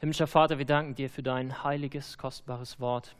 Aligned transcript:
Himmlischer 0.00 0.26
Vater, 0.26 0.56
wir 0.56 0.64
danken 0.64 0.94
dir 0.94 1.10
für 1.10 1.22
dein 1.22 1.62
heiliges, 1.62 2.16
kostbares 2.16 2.80
Wort. 2.80 3.14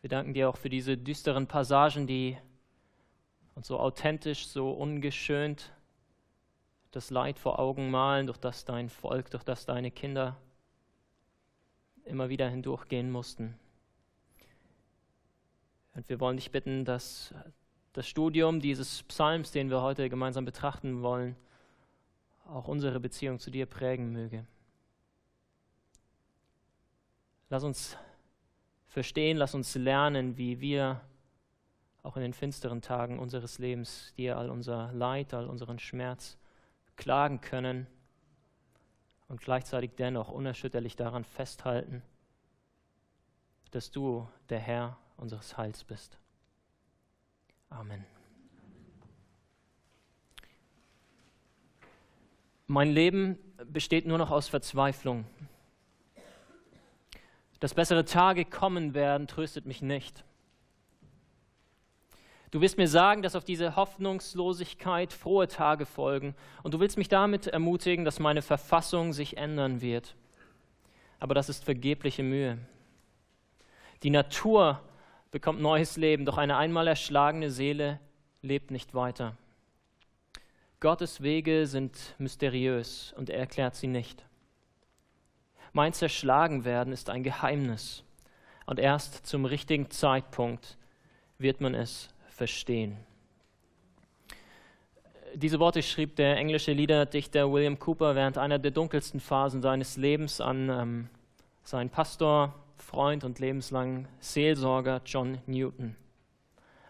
Wir 0.00 0.10
danken 0.10 0.34
dir 0.34 0.48
auch 0.48 0.56
für 0.56 0.70
diese 0.70 0.98
düsteren 0.98 1.46
Passagen, 1.46 2.08
die 2.08 2.36
uns 3.54 3.68
so 3.68 3.78
authentisch, 3.78 4.48
so 4.48 4.72
ungeschönt 4.72 5.72
das 6.90 7.10
Leid 7.10 7.38
vor 7.38 7.60
Augen 7.60 7.92
malen, 7.92 8.26
durch 8.26 8.38
das 8.38 8.64
dein 8.64 8.88
Volk, 8.88 9.30
durch 9.30 9.44
das 9.44 9.66
deine 9.66 9.92
Kinder 9.92 10.36
immer 12.04 12.28
wieder 12.28 12.48
hindurchgehen 12.48 13.08
mussten. 13.12 13.56
Und 15.94 16.08
wir 16.08 16.18
wollen 16.18 16.38
dich 16.38 16.50
bitten, 16.50 16.84
dass 16.84 17.32
das 17.92 18.08
Studium 18.08 18.58
dieses 18.58 19.04
Psalms, 19.04 19.52
den 19.52 19.70
wir 19.70 19.80
heute 19.80 20.08
gemeinsam 20.08 20.44
betrachten 20.44 21.02
wollen, 21.02 21.36
auch 22.48 22.66
unsere 22.66 22.98
Beziehung 22.98 23.38
zu 23.38 23.52
dir 23.52 23.66
prägen 23.66 24.10
möge. 24.10 24.44
Lass 27.50 27.64
uns 27.64 27.96
verstehen, 28.86 29.36
lass 29.36 29.54
uns 29.54 29.74
lernen, 29.74 30.36
wie 30.36 30.60
wir 30.60 31.00
auch 32.02 32.16
in 32.16 32.22
den 32.22 32.32
finsteren 32.32 32.82
Tagen 32.82 33.18
unseres 33.18 33.58
Lebens 33.58 34.12
dir 34.16 34.38
all 34.38 34.50
unser 34.50 34.92
Leid, 34.92 35.34
all 35.34 35.46
unseren 35.46 35.78
Schmerz 35.78 36.38
klagen 36.96 37.40
können 37.40 37.86
und 39.28 39.40
gleichzeitig 39.40 39.92
dennoch 39.96 40.30
unerschütterlich 40.30 40.96
daran 40.96 41.24
festhalten, 41.24 42.02
dass 43.70 43.90
du 43.90 44.28
der 44.48 44.58
Herr 44.58 44.98
unseres 45.16 45.56
Heils 45.56 45.84
bist. 45.84 46.18
Amen. 47.70 48.04
Mein 52.66 52.90
Leben 52.90 53.38
besteht 53.64 54.06
nur 54.06 54.18
noch 54.18 54.30
aus 54.30 54.48
Verzweiflung. 54.48 55.24
Dass 57.60 57.74
bessere 57.74 58.04
Tage 58.04 58.44
kommen 58.44 58.94
werden, 58.94 59.26
tröstet 59.26 59.66
mich 59.66 59.82
nicht. 59.82 60.24
Du 62.50 62.60
willst 62.62 62.78
mir 62.78 62.88
sagen, 62.88 63.22
dass 63.22 63.36
auf 63.36 63.44
diese 63.44 63.76
Hoffnungslosigkeit 63.76 65.12
frohe 65.12 65.48
Tage 65.48 65.84
folgen 65.84 66.34
und 66.62 66.72
du 66.72 66.80
willst 66.80 66.96
mich 66.96 67.08
damit 67.08 67.46
ermutigen, 67.46 68.04
dass 68.04 68.20
meine 68.20 68.40
Verfassung 68.40 69.12
sich 69.12 69.36
ändern 69.36 69.82
wird. 69.82 70.14
Aber 71.20 71.34
das 71.34 71.48
ist 71.48 71.64
vergebliche 71.64 72.22
Mühe. 72.22 72.58
Die 74.02 74.10
Natur 74.10 74.80
bekommt 75.30 75.60
neues 75.60 75.96
Leben, 75.96 76.24
doch 76.24 76.38
eine 76.38 76.56
einmal 76.56 76.86
erschlagene 76.86 77.50
Seele 77.50 78.00
lebt 78.40 78.70
nicht 78.70 78.94
weiter. 78.94 79.36
Gottes 80.80 81.22
Wege 81.22 81.66
sind 81.66 82.14
mysteriös 82.18 83.12
und 83.16 83.28
er 83.30 83.40
erklärt 83.40 83.74
sie 83.74 83.88
nicht. 83.88 84.24
Mein 85.72 85.92
Zerschlagenwerden 85.92 86.92
ist 86.92 87.10
ein 87.10 87.22
Geheimnis 87.22 88.02
und 88.66 88.78
erst 88.78 89.26
zum 89.26 89.44
richtigen 89.44 89.90
Zeitpunkt 89.90 90.76
wird 91.38 91.60
man 91.60 91.74
es 91.74 92.08
verstehen. 92.28 92.96
Diese 95.34 95.60
Worte 95.60 95.82
schrieb 95.82 96.16
der 96.16 96.36
englische 96.36 96.72
Liederdichter 96.72 97.52
William 97.52 97.78
Cooper 97.78 98.14
während 98.14 98.38
einer 98.38 98.58
der 98.58 98.70
dunkelsten 98.70 99.20
Phasen 99.20 99.60
seines 99.60 99.96
Lebens 99.96 100.40
an 100.40 100.70
ähm, 100.70 101.08
seinen 101.64 101.90
Pastor, 101.90 102.54
Freund 102.76 103.24
und 103.24 103.38
lebenslangen 103.38 104.08
Seelsorger 104.20 105.02
John 105.04 105.38
Newton. 105.46 105.96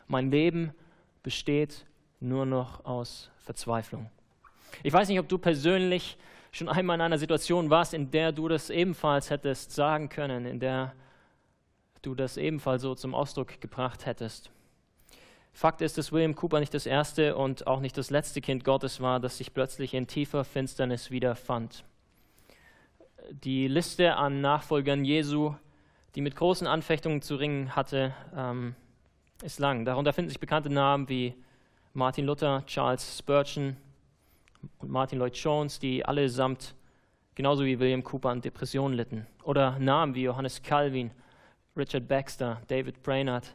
Mein 0.07 0.31
Leben 0.31 0.73
besteht 1.23 1.85
nur 2.21 2.47
noch 2.47 2.85
aus 2.85 3.31
Verzweiflung. 3.39 4.11
Ich 4.83 4.93
weiß 4.93 5.09
nicht, 5.09 5.19
ob 5.19 5.29
du 5.29 5.39
persönlich 5.39 6.17
schon 6.59 6.69
einmal 6.69 6.97
in 6.97 7.01
einer 7.01 7.19
Situation 7.19 7.71
warst, 7.71 7.95
in 7.95 8.11
der 8.11 8.33
du 8.33 8.49
das 8.49 8.71
ebenfalls 8.71 9.31
hättest 9.31 9.73
sagen 9.73 10.09
können, 10.09 10.45
in 10.45 10.61
der 10.61 10.95
du 12.03 12.15
das 12.15 12.37
ebenfalls 12.37 12.83
so 12.83 12.95
zum 12.95 13.15
Ausdruck 13.15 13.61
gebracht 13.61 14.07
hättest. 14.07 14.51
Fakt 15.53 15.81
ist, 15.81 15.99
dass 15.99 16.13
William 16.13 16.35
Cooper 16.35 16.61
nicht 16.61 16.75
das 16.75 16.87
erste 16.87 17.37
und 17.37 17.67
auch 17.67 17.81
nicht 17.81 17.97
das 17.97 18.11
letzte 18.11 18.41
Kind 18.41 18.65
Gottes 18.65 19.01
war, 19.01 19.19
das 19.19 19.39
sich 19.39 19.55
plötzlich 19.55 19.95
in 19.95 20.07
tiefer 20.07 20.45
Finsternis 20.45 21.11
wiederfand. 21.11 21.85
Die 23.31 23.67
Liste 23.67 24.15
an 24.15 24.41
Nachfolgern 24.41 25.05
Jesu, 25.05 25.55
die 26.15 26.21
mit 26.21 26.37
großen 26.37 26.67
Anfechtungen 26.67 27.23
zu 27.23 27.37
ringen 27.37 27.75
hatte, 27.75 28.15
ähm, 28.37 28.75
ist 29.43 29.59
lang. 29.59 29.85
Darunter 29.85 30.13
finden 30.13 30.29
sich 30.29 30.41
bekannte 30.41 30.71
Namen 30.71 31.09
wie 31.09 31.35
Martin 31.93 32.27
Luther, 32.27 32.65
Charles 32.67 33.19
Spurgeon 33.19 33.77
und 34.79 34.91
Martin 34.91 35.19
Lloyd 35.19 35.37
Jones, 35.37 35.79
die 35.79 36.05
allesamt 36.05 36.75
genauso 37.35 37.65
wie 37.65 37.79
William 37.79 38.03
Cooper 38.03 38.31
an 38.31 38.41
Depressionen 38.41 38.97
litten. 38.97 39.27
Oder 39.45 39.79
Namen 39.79 40.15
wie 40.15 40.23
Johannes 40.23 40.63
Calvin, 40.63 41.11
Richard 41.77 42.09
Baxter, 42.09 42.61
David 42.67 43.03
Brainerd, 43.03 43.55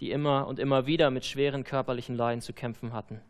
die 0.00 0.10
immer 0.10 0.46
und 0.46 0.58
immer 0.58 0.86
wieder 0.86 1.10
mit 1.10 1.24
schweren 1.24 1.62
körperlichen 1.62 2.16
Leiden 2.16 2.40
zu 2.40 2.52
kämpfen 2.52 2.92
hatten. 2.92 3.20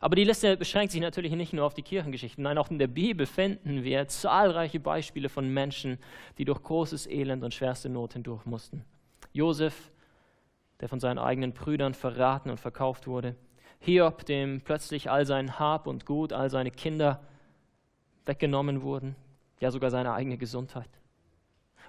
Aber 0.00 0.16
die 0.16 0.24
Liste 0.24 0.56
beschränkt 0.56 0.92
sich 0.92 1.00
natürlich 1.00 1.32
nicht 1.32 1.52
nur 1.52 1.64
auf 1.64 1.74
die 1.74 1.82
Kirchengeschichten. 1.82 2.42
Nein, 2.42 2.58
auch 2.58 2.70
in 2.70 2.78
der 2.78 2.86
Bibel 2.86 3.26
finden 3.26 3.84
wir 3.84 4.08
zahlreiche 4.08 4.80
Beispiele 4.80 5.28
von 5.28 5.48
Menschen, 5.52 5.98
die 6.38 6.44
durch 6.44 6.62
großes 6.62 7.06
Elend 7.06 7.44
und 7.44 7.54
schwerste 7.54 7.88
Not 7.88 8.14
hindurch 8.14 8.44
mussten. 8.46 8.84
Josef, 9.32 9.90
der 10.80 10.88
von 10.88 11.00
seinen 11.00 11.18
eigenen 11.18 11.52
Brüdern 11.52 11.94
verraten 11.94 12.50
und 12.50 12.60
verkauft 12.60 13.06
wurde. 13.06 13.36
Hiob, 13.80 14.24
dem 14.26 14.60
plötzlich 14.60 15.10
all 15.10 15.26
sein 15.26 15.58
Hab 15.58 15.86
und 15.86 16.06
Gut, 16.06 16.32
all 16.32 16.50
seine 16.50 16.70
Kinder 16.70 17.20
weggenommen 18.24 18.82
wurden, 18.82 19.16
ja 19.60 19.70
sogar 19.70 19.90
seine 19.90 20.12
eigene 20.12 20.38
Gesundheit. 20.38 20.90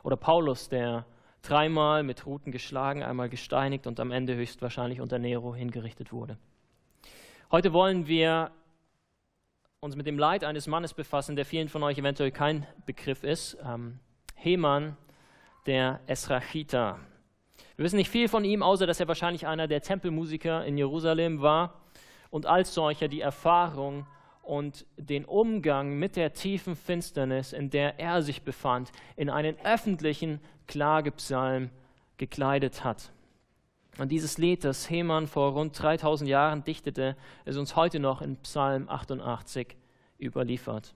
Oder 0.03 0.15
Paulus, 0.15 0.69
der 0.69 1.05
dreimal 1.41 2.03
mit 2.03 2.25
Ruten 2.25 2.51
geschlagen, 2.51 3.03
einmal 3.03 3.29
gesteinigt 3.29 3.87
und 3.87 3.99
am 3.99 4.11
Ende 4.11 4.35
höchstwahrscheinlich 4.35 5.01
unter 5.01 5.19
Nero 5.19 5.55
hingerichtet 5.55 6.11
wurde. 6.11 6.37
Heute 7.51 7.73
wollen 7.73 8.07
wir 8.07 8.51
uns 9.79 9.95
mit 9.95 10.07
dem 10.07 10.19
Leid 10.19 10.43
eines 10.43 10.67
Mannes 10.67 10.93
befassen, 10.93 11.35
der 11.35 11.45
vielen 11.45 11.69
von 11.69 11.83
euch 11.83 11.97
eventuell 11.97 12.31
kein 12.31 12.67
Begriff 12.85 13.23
ist. 13.23 13.57
Ähm, 13.63 13.99
Heman, 14.35 14.97
der 15.65 15.99
Esrachita. 16.07 16.99
Wir 17.77 17.85
wissen 17.85 17.97
nicht 17.97 18.09
viel 18.09 18.27
von 18.27 18.43
ihm, 18.43 18.63
außer 18.63 18.87
dass 18.87 18.99
er 18.99 19.07
wahrscheinlich 19.07 19.45
einer 19.45 19.67
der 19.67 19.81
Tempelmusiker 19.81 20.65
in 20.65 20.79
Jerusalem 20.79 21.41
war 21.41 21.75
und 22.31 22.47
als 22.47 22.73
solcher 22.73 23.07
die 23.07 23.21
Erfahrung 23.21 24.07
und 24.41 24.87
den 24.97 25.25
Umgang 25.25 25.93
mit 25.99 26.15
der 26.15 26.33
tiefen 26.33 26.75
Finsternis, 26.75 27.53
in 27.53 27.69
der 27.69 27.99
er 27.99 28.23
sich 28.23 28.41
befand, 28.41 28.91
in 29.15 29.29
einen 29.29 29.55
öffentlichen 29.63 30.39
Klagepsalm 30.65 31.69
gekleidet 32.17 32.83
hat. 32.83 33.11
Und 33.99 34.11
dieses 34.11 34.39
Lied, 34.39 34.63
das 34.63 34.89
Heman 34.89 35.27
vor 35.27 35.51
rund 35.51 35.79
3000 35.79 36.27
Jahren 36.27 36.63
dichtete, 36.63 37.15
ist 37.45 37.57
uns 37.57 37.75
heute 37.75 37.99
noch 37.99 38.23
in 38.23 38.37
Psalm 38.37 38.89
88 38.89 39.75
überliefert. 40.19 40.95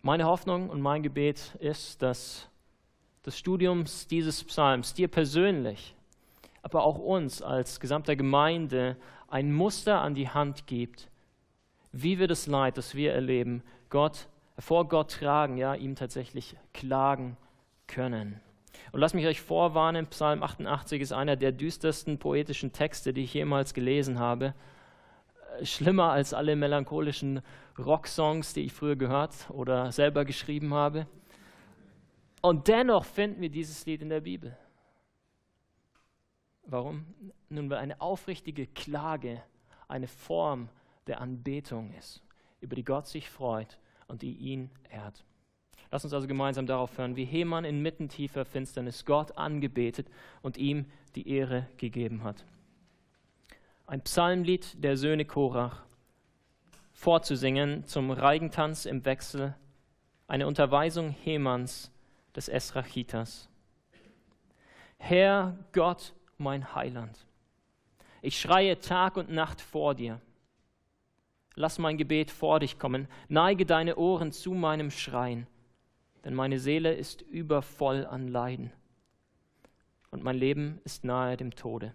Meine 0.00 0.26
Hoffnung 0.26 0.70
und 0.70 0.80
mein 0.80 1.02
Gebet 1.02 1.56
ist, 1.58 2.02
dass 2.02 2.48
des 3.24 3.38
Studiums 3.38 4.06
dieses 4.06 4.44
Psalms 4.44 4.94
dir 4.94 5.08
persönlich, 5.08 5.94
aber 6.62 6.84
auch 6.84 6.98
uns 6.98 7.42
als 7.42 7.80
gesamter 7.80 8.16
Gemeinde 8.16 8.96
ein 9.28 9.52
Muster 9.52 10.00
an 10.00 10.14
die 10.14 10.28
Hand 10.28 10.66
gibt, 10.66 11.08
wie 11.92 12.18
wir 12.18 12.28
das 12.28 12.46
Leid, 12.46 12.76
das 12.78 12.94
wir 12.94 13.12
erleben, 13.12 13.62
Gott, 13.90 14.28
vor 14.58 14.88
Gott 14.88 15.12
tragen, 15.12 15.56
ja, 15.56 15.74
ihm 15.74 15.94
tatsächlich 15.94 16.56
klagen 16.72 17.36
können. 17.86 18.40
Und 18.92 19.00
lasst 19.00 19.14
mich 19.14 19.26
euch 19.26 19.40
vorwarnen, 19.40 20.06
Psalm 20.06 20.42
88 20.42 21.00
ist 21.00 21.12
einer 21.12 21.36
der 21.36 21.52
düstersten 21.52 22.18
poetischen 22.18 22.72
Texte, 22.72 23.12
die 23.12 23.24
ich 23.24 23.34
jemals 23.34 23.74
gelesen 23.74 24.18
habe. 24.18 24.54
Schlimmer 25.62 26.10
als 26.10 26.34
alle 26.34 26.56
melancholischen 26.56 27.42
Rocksongs, 27.78 28.54
die 28.54 28.62
ich 28.62 28.72
früher 28.72 28.96
gehört 28.96 29.50
oder 29.50 29.92
selber 29.92 30.24
geschrieben 30.24 30.74
habe. 30.74 31.06
Und 32.48 32.66
dennoch 32.66 33.04
finden 33.04 33.42
wir 33.42 33.50
dieses 33.50 33.84
Lied 33.84 34.00
in 34.00 34.08
der 34.08 34.22
Bibel. 34.22 34.56
Warum? 36.62 37.04
Nun, 37.50 37.68
weil 37.68 37.76
eine 37.76 38.00
aufrichtige 38.00 38.66
Klage 38.66 39.42
eine 39.86 40.08
Form 40.08 40.70
der 41.08 41.20
Anbetung 41.20 41.92
ist, 41.92 42.22
über 42.62 42.74
die 42.74 42.84
Gott 42.84 43.06
sich 43.06 43.28
freut 43.28 43.78
und 44.06 44.22
die 44.22 44.32
ihn 44.32 44.70
ehrt. 44.88 45.26
Lass 45.90 46.04
uns 46.04 46.14
also 46.14 46.26
gemeinsam 46.26 46.66
darauf 46.66 46.96
hören, 46.96 47.16
wie 47.16 47.26
Heman 47.26 47.66
inmitten 47.66 48.08
tiefer 48.08 48.46
Finsternis 48.46 49.04
Gott 49.04 49.36
angebetet 49.36 50.08
und 50.40 50.56
ihm 50.56 50.86
die 51.16 51.28
Ehre 51.28 51.66
gegeben 51.76 52.24
hat. 52.24 52.46
Ein 53.86 54.00
Psalmlied 54.00 54.82
der 54.82 54.96
Söhne 54.96 55.26
Korach, 55.26 55.82
vorzusingen 56.94 57.84
zum 57.84 58.10
Reigentanz 58.10 58.86
im 58.86 59.04
Wechsel, 59.04 59.54
eine 60.28 60.46
Unterweisung 60.46 61.10
Hemans 61.10 61.92
des 62.34 62.48
Esrachitas. 62.48 63.48
Herr 64.98 65.56
Gott, 65.72 66.14
mein 66.38 66.74
Heiland, 66.74 67.26
ich 68.22 68.40
schreie 68.40 68.78
Tag 68.80 69.16
und 69.16 69.30
Nacht 69.30 69.60
vor 69.60 69.94
dir. 69.94 70.20
lass 71.54 71.78
mein 71.78 71.98
Gebet 71.98 72.30
vor 72.30 72.60
dich 72.60 72.78
kommen, 72.78 73.08
neige 73.28 73.66
deine 73.66 73.96
Ohren 73.96 74.32
zu 74.32 74.52
meinem 74.52 74.90
Schreien, 74.90 75.46
denn 76.24 76.34
meine 76.34 76.58
Seele 76.58 76.94
ist 76.94 77.22
übervoll 77.22 78.06
an 78.06 78.28
Leiden 78.28 78.72
und 80.10 80.22
mein 80.22 80.36
Leben 80.36 80.80
ist 80.84 81.04
nahe 81.04 81.36
dem 81.36 81.54
Tode. 81.54 81.94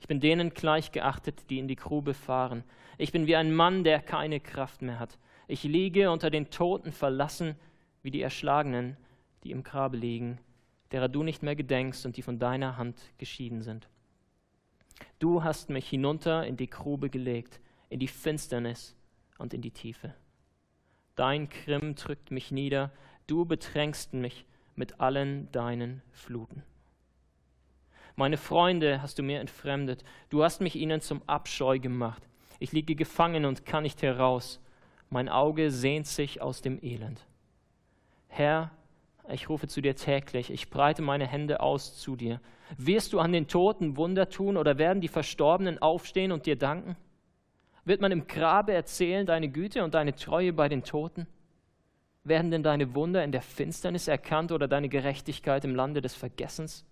Ich 0.00 0.08
bin 0.08 0.20
denen 0.20 0.50
gleichgeachtet, 0.54 1.50
die 1.50 1.58
in 1.58 1.68
die 1.68 1.76
Grube 1.76 2.14
fahren. 2.14 2.64
Ich 2.96 3.12
bin 3.12 3.26
wie 3.26 3.36
ein 3.36 3.54
Mann, 3.54 3.84
der 3.84 4.00
keine 4.00 4.40
Kraft 4.40 4.80
mehr 4.80 4.98
hat. 4.98 5.18
Ich 5.46 5.62
liege 5.62 6.10
unter 6.10 6.30
den 6.30 6.50
Toten 6.50 6.92
verlassen, 6.92 7.56
wie 8.02 8.10
die 8.10 8.22
Erschlagenen, 8.22 8.96
die 9.44 9.50
im 9.50 9.62
Grabe 9.62 9.96
liegen, 9.96 10.38
derer 10.92 11.08
du 11.08 11.22
nicht 11.22 11.42
mehr 11.42 11.56
gedenkst 11.56 12.04
und 12.06 12.16
die 12.16 12.22
von 12.22 12.38
deiner 12.38 12.76
Hand 12.76 13.00
geschieden 13.18 13.62
sind. 13.62 13.88
Du 15.18 15.42
hast 15.42 15.70
mich 15.70 15.88
hinunter 15.88 16.46
in 16.46 16.56
die 16.56 16.68
Grube 16.68 17.10
gelegt, 17.10 17.60
in 17.88 18.00
die 18.00 18.08
Finsternis 18.08 18.96
und 19.38 19.54
in 19.54 19.62
die 19.62 19.70
Tiefe. 19.70 20.14
Dein 21.16 21.48
Grimm 21.48 21.94
drückt 21.94 22.30
mich 22.30 22.50
nieder, 22.50 22.90
du 23.26 23.44
bedrängst 23.44 24.14
mich 24.14 24.44
mit 24.74 25.00
allen 25.00 25.50
deinen 25.52 26.02
Fluten. 26.12 26.62
Meine 28.16 28.36
Freunde 28.36 29.02
hast 29.02 29.18
du 29.18 29.22
mir 29.22 29.40
entfremdet, 29.40 30.04
du 30.28 30.42
hast 30.42 30.60
mich 30.60 30.76
ihnen 30.76 31.00
zum 31.00 31.22
Abscheu 31.26 31.78
gemacht. 31.78 32.22
Ich 32.58 32.72
liege 32.72 32.94
gefangen 32.94 33.44
und 33.44 33.64
kann 33.64 33.84
nicht 33.84 34.02
heraus. 34.02 34.60
Mein 35.08 35.28
Auge 35.28 35.70
sehnt 35.70 36.06
sich 36.06 36.42
aus 36.42 36.60
dem 36.60 36.82
Elend. 36.82 37.26
Herr, 38.30 38.70
ich 39.28 39.48
rufe 39.48 39.66
zu 39.66 39.80
dir 39.80 39.96
täglich, 39.96 40.50
ich 40.50 40.70
breite 40.70 41.02
meine 41.02 41.26
Hände 41.26 41.60
aus 41.60 41.98
zu 41.98 42.16
dir. 42.16 42.40
Wirst 42.78 43.12
du 43.12 43.18
an 43.18 43.32
den 43.32 43.48
Toten 43.48 43.96
Wunder 43.96 44.28
tun 44.28 44.56
oder 44.56 44.78
werden 44.78 45.00
die 45.00 45.08
Verstorbenen 45.08 45.82
aufstehen 45.82 46.32
und 46.32 46.46
dir 46.46 46.56
danken? 46.56 46.96
Wird 47.84 48.00
man 48.00 48.12
im 48.12 48.26
Grabe 48.26 48.72
erzählen 48.72 49.26
deine 49.26 49.48
Güte 49.48 49.82
und 49.82 49.94
deine 49.94 50.14
Treue 50.14 50.52
bei 50.52 50.68
den 50.68 50.84
Toten? 50.84 51.26
Werden 52.22 52.50
denn 52.50 52.62
deine 52.62 52.94
Wunder 52.94 53.24
in 53.24 53.32
der 53.32 53.42
Finsternis 53.42 54.06
erkannt 54.06 54.52
oder 54.52 54.68
deine 54.68 54.88
Gerechtigkeit 54.88 55.64
im 55.64 55.74
Lande 55.74 56.00
des 56.00 56.14
Vergessens? 56.14 56.84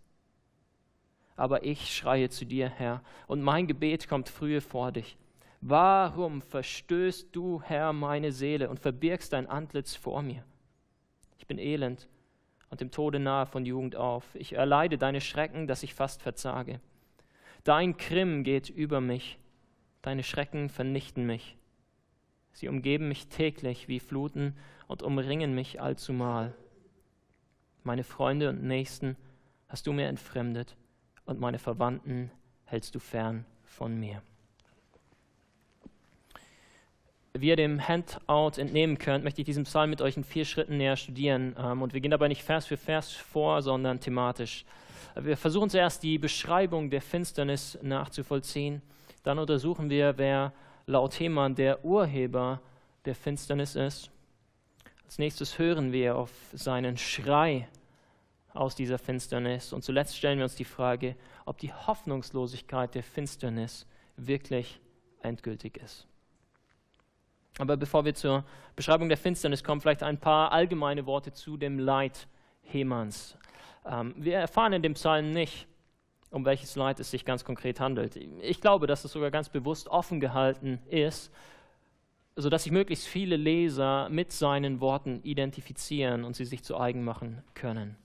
Aber 1.36 1.64
ich 1.64 1.94
schreie 1.94 2.30
zu 2.30 2.44
dir, 2.44 2.68
Herr, 2.68 3.02
und 3.28 3.42
mein 3.42 3.68
Gebet 3.68 4.08
kommt 4.08 4.28
frühe 4.28 4.60
vor 4.60 4.90
dich. 4.90 5.16
Warum 5.60 6.42
verstößt 6.42 7.28
du, 7.30 7.62
Herr, 7.62 7.92
meine 7.92 8.32
Seele 8.32 8.68
und 8.68 8.80
verbirgst 8.80 9.32
dein 9.32 9.46
Antlitz 9.46 9.94
vor 9.94 10.22
mir? 10.22 10.44
Bin 11.48 11.58
elend 11.58 12.08
und 12.70 12.80
dem 12.80 12.92
Tode 12.92 13.18
nahe 13.18 13.46
von 13.46 13.66
Jugend 13.66 13.96
auf. 13.96 14.24
Ich 14.34 14.52
erleide 14.52 14.96
deine 14.96 15.20
Schrecken, 15.20 15.66
dass 15.66 15.82
ich 15.82 15.94
fast 15.94 16.22
verzage. 16.22 16.80
Dein 17.64 17.96
Grimm 17.96 18.44
geht 18.44 18.70
über 18.70 19.00
mich 19.00 19.40
Deine 20.02 20.22
Schrecken 20.22 20.68
vernichten 20.68 21.26
mich. 21.26 21.56
Sie 22.52 22.68
umgeben 22.68 23.08
mich 23.08 23.28
täglich 23.28 23.88
wie 23.88 24.00
Fluten 24.00 24.56
und 24.86 25.02
umringen 25.02 25.54
mich 25.54 25.80
allzumal. 25.80 26.54
Meine 27.82 28.04
Freunde 28.04 28.48
und 28.48 28.62
Nächsten 28.62 29.16
hast 29.68 29.86
du 29.86 29.92
mir 29.92 30.06
entfremdet 30.06 30.76
und 31.24 31.40
meine 31.40 31.58
Verwandten 31.58 32.30
hältst 32.64 32.94
du 32.94 33.00
fern 33.00 33.44
von 33.64 33.98
mir. 33.98 34.22
Wie 37.34 37.48
ihr 37.48 37.56
dem 37.56 37.86
Handout 37.86 38.60
entnehmen 38.60 38.98
könnt, 38.98 39.24
möchte 39.24 39.40
ich 39.42 39.46
diesen 39.46 39.64
Psalm 39.64 39.90
mit 39.90 40.00
euch 40.00 40.16
in 40.16 40.24
vier 40.24 40.44
Schritten 40.44 40.76
näher 40.76 40.96
studieren. 40.96 41.54
Ähm, 41.58 41.82
und 41.82 41.94
wir 41.94 42.00
gehen 42.00 42.10
dabei 42.10 42.28
nicht 42.28 42.42
Vers 42.42 42.66
für 42.66 42.76
Vers 42.76 43.12
vor, 43.12 43.62
sondern 43.62 44.00
thematisch. 44.00 44.64
Wir 45.14 45.36
versuchen 45.36 45.70
zuerst 45.70 46.02
die 46.02 46.18
Beschreibung 46.18 46.90
der 46.90 47.02
Finsternis 47.02 47.78
nachzuvollziehen 47.82 48.82
dann 49.28 49.38
untersuchen 49.38 49.90
wir, 49.90 50.16
wer 50.16 50.54
laut 50.86 51.20
Hemann 51.20 51.54
der 51.54 51.84
Urheber 51.84 52.62
der 53.04 53.14
Finsternis 53.14 53.74
ist. 53.74 54.10
Als 55.04 55.18
nächstes 55.18 55.58
hören 55.58 55.92
wir 55.92 56.16
auf 56.16 56.30
seinen 56.54 56.96
Schrei 56.96 57.68
aus 58.54 58.74
dieser 58.74 58.98
Finsternis. 58.98 59.74
Und 59.74 59.84
zuletzt 59.84 60.16
stellen 60.16 60.38
wir 60.38 60.44
uns 60.44 60.54
die 60.54 60.64
Frage, 60.64 61.14
ob 61.44 61.58
die 61.58 61.72
Hoffnungslosigkeit 61.72 62.94
der 62.94 63.02
Finsternis 63.02 63.86
wirklich 64.16 64.80
endgültig 65.20 65.76
ist. 65.76 66.06
Aber 67.58 67.76
bevor 67.76 68.04
wir 68.04 68.14
zur 68.14 68.44
Beschreibung 68.76 69.08
der 69.08 69.18
Finsternis 69.18 69.64
kommen, 69.64 69.80
vielleicht 69.80 70.02
ein 70.02 70.18
paar 70.18 70.52
allgemeine 70.52 71.06
Worte 71.06 71.32
zu 71.32 71.56
dem 71.56 71.78
Leid 71.78 72.28
Hemanns. 72.62 73.36
Ähm, 73.84 74.14
wir 74.16 74.36
erfahren 74.36 74.72
in 74.72 74.82
dem 74.82 74.94
Psalm 74.94 75.32
nicht, 75.32 75.66
um 76.30 76.44
welches 76.44 76.76
Leid 76.76 77.00
es 77.00 77.10
sich 77.10 77.24
ganz 77.24 77.44
konkret 77.44 77.80
handelt. 77.80 78.16
Ich 78.16 78.60
glaube, 78.60 78.86
dass 78.86 79.04
es 79.04 79.12
sogar 79.12 79.30
ganz 79.30 79.48
bewusst 79.48 79.88
offen 79.88 80.20
gehalten 80.20 80.78
ist, 80.88 81.32
sodass 82.36 82.64
sich 82.64 82.72
möglichst 82.72 83.06
viele 83.06 83.36
Leser 83.36 84.08
mit 84.10 84.30
seinen 84.30 84.80
Worten 84.80 85.20
identifizieren 85.22 86.24
und 86.24 86.36
sie 86.36 86.44
sich 86.44 86.62
zu 86.62 86.78
eigen 86.78 87.02
machen 87.02 87.42
können. 87.54 87.96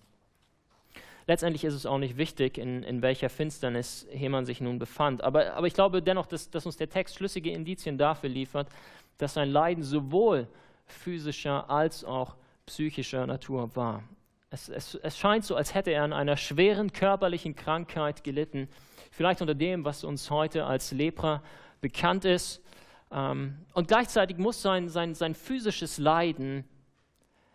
Letztendlich 1.27 1.63
ist 1.63 1.73
es 1.73 1.85
auch 1.85 1.99
nicht 1.99 2.17
wichtig, 2.17 2.57
in, 2.57 2.83
in 2.83 3.01
welcher 3.01 3.29
Finsternis 3.29 4.07
Heman 4.11 4.45
sich 4.45 4.59
nun 4.59 4.79
befand. 4.79 5.23
Aber, 5.23 5.53
aber 5.53 5.67
ich 5.67 5.73
glaube 5.73 6.01
dennoch, 6.01 6.25
dass, 6.25 6.49
dass 6.49 6.65
uns 6.65 6.75
der 6.75 6.89
Text 6.89 7.15
schlüssige 7.15 7.51
Indizien 7.51 7.97
dafür 7.97 8.29
liefert, 8.29 8.67
dass 9.17 9.35
sein 9.35 9.49
Leiden 9.49 9.83
sowohl 9.83 10.47
physischer 10.85 11.69
als 11.69 12.03
auch 12.03 12.35
psychischer 12.65 13.25
Natur 13.27 13.75
war. 13.75 14.03
Es, 14.49 14.69
es, 14.69 14.95
es, 14.95 15.17
scheint 15.17 15.45
so, 15.45 15.55
als 15.55 15.73
hätte 15.73 15.91
er 15.91 16.03
an 16.03 16.13
einer 16.13 16.37
schweren 16.37 16.93
körperlichen 16.93 17.55
Krankheit 17.55 18.23
gelitten, 18.23 18.69
vielleicht 19.11 19.41
unter 19.41 19.55
dem, 19.55 19.83
was 19.83 20.03
uns 20.03 20.29
heute 20.29 20.65
als 20.65 20.91
Lepra 20.91 21.41
bekannt 21.81 22.23
ist. 22.25 22.61
Ähm, 23.11 23.57
und 23.73 23.87
gleichzeitig 23.87 24.37
muss 24.37 24.61
sein, 24.61 24.89
sein, 24.89 25.15
sein 25.15 25.33
physisches 25.33 25.97
Leiden 25.97 26.65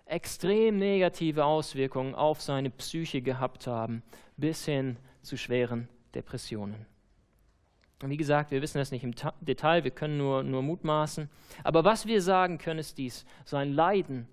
extrem 0.06 0.78
negative 0.78 1.44
Auswirkungen 1.44 2.14
auf 2.14 2.40
seine 2.40 2.70
Psyche 2.70 3.22
gehabt 3.22 3.66
haben, 3.66 4.02
bis 4.36 4.64
hin 4.64 4.96
zu 5.22 5.36
schweren 5.36 5.88
Depressionen. 6.14 6.86
Wie 8.00 8.16
gesagt, 8.16 8.52
wir 8.52 8.62
wissen 8.62 8.78
das 8.78 8.92
nicht 8.92 9.02
im 9.02 9.14
Detail, 9.40 9.82
wir 9.82 9.90
können 9.90 10.18
nur, 10.18 10.44
nur 10.44 10.62
mutmaßen. 10.62 11.28
Aber 11.64 11.84
was 11.84 12.06
wir 12.06 12.22
sagen 12.22 12.58
können, 12.58 12.78
ist 12.78 12.96
dies: 12.98 13.26
Sein 13.44 13.72
Leiden 13.72 14.28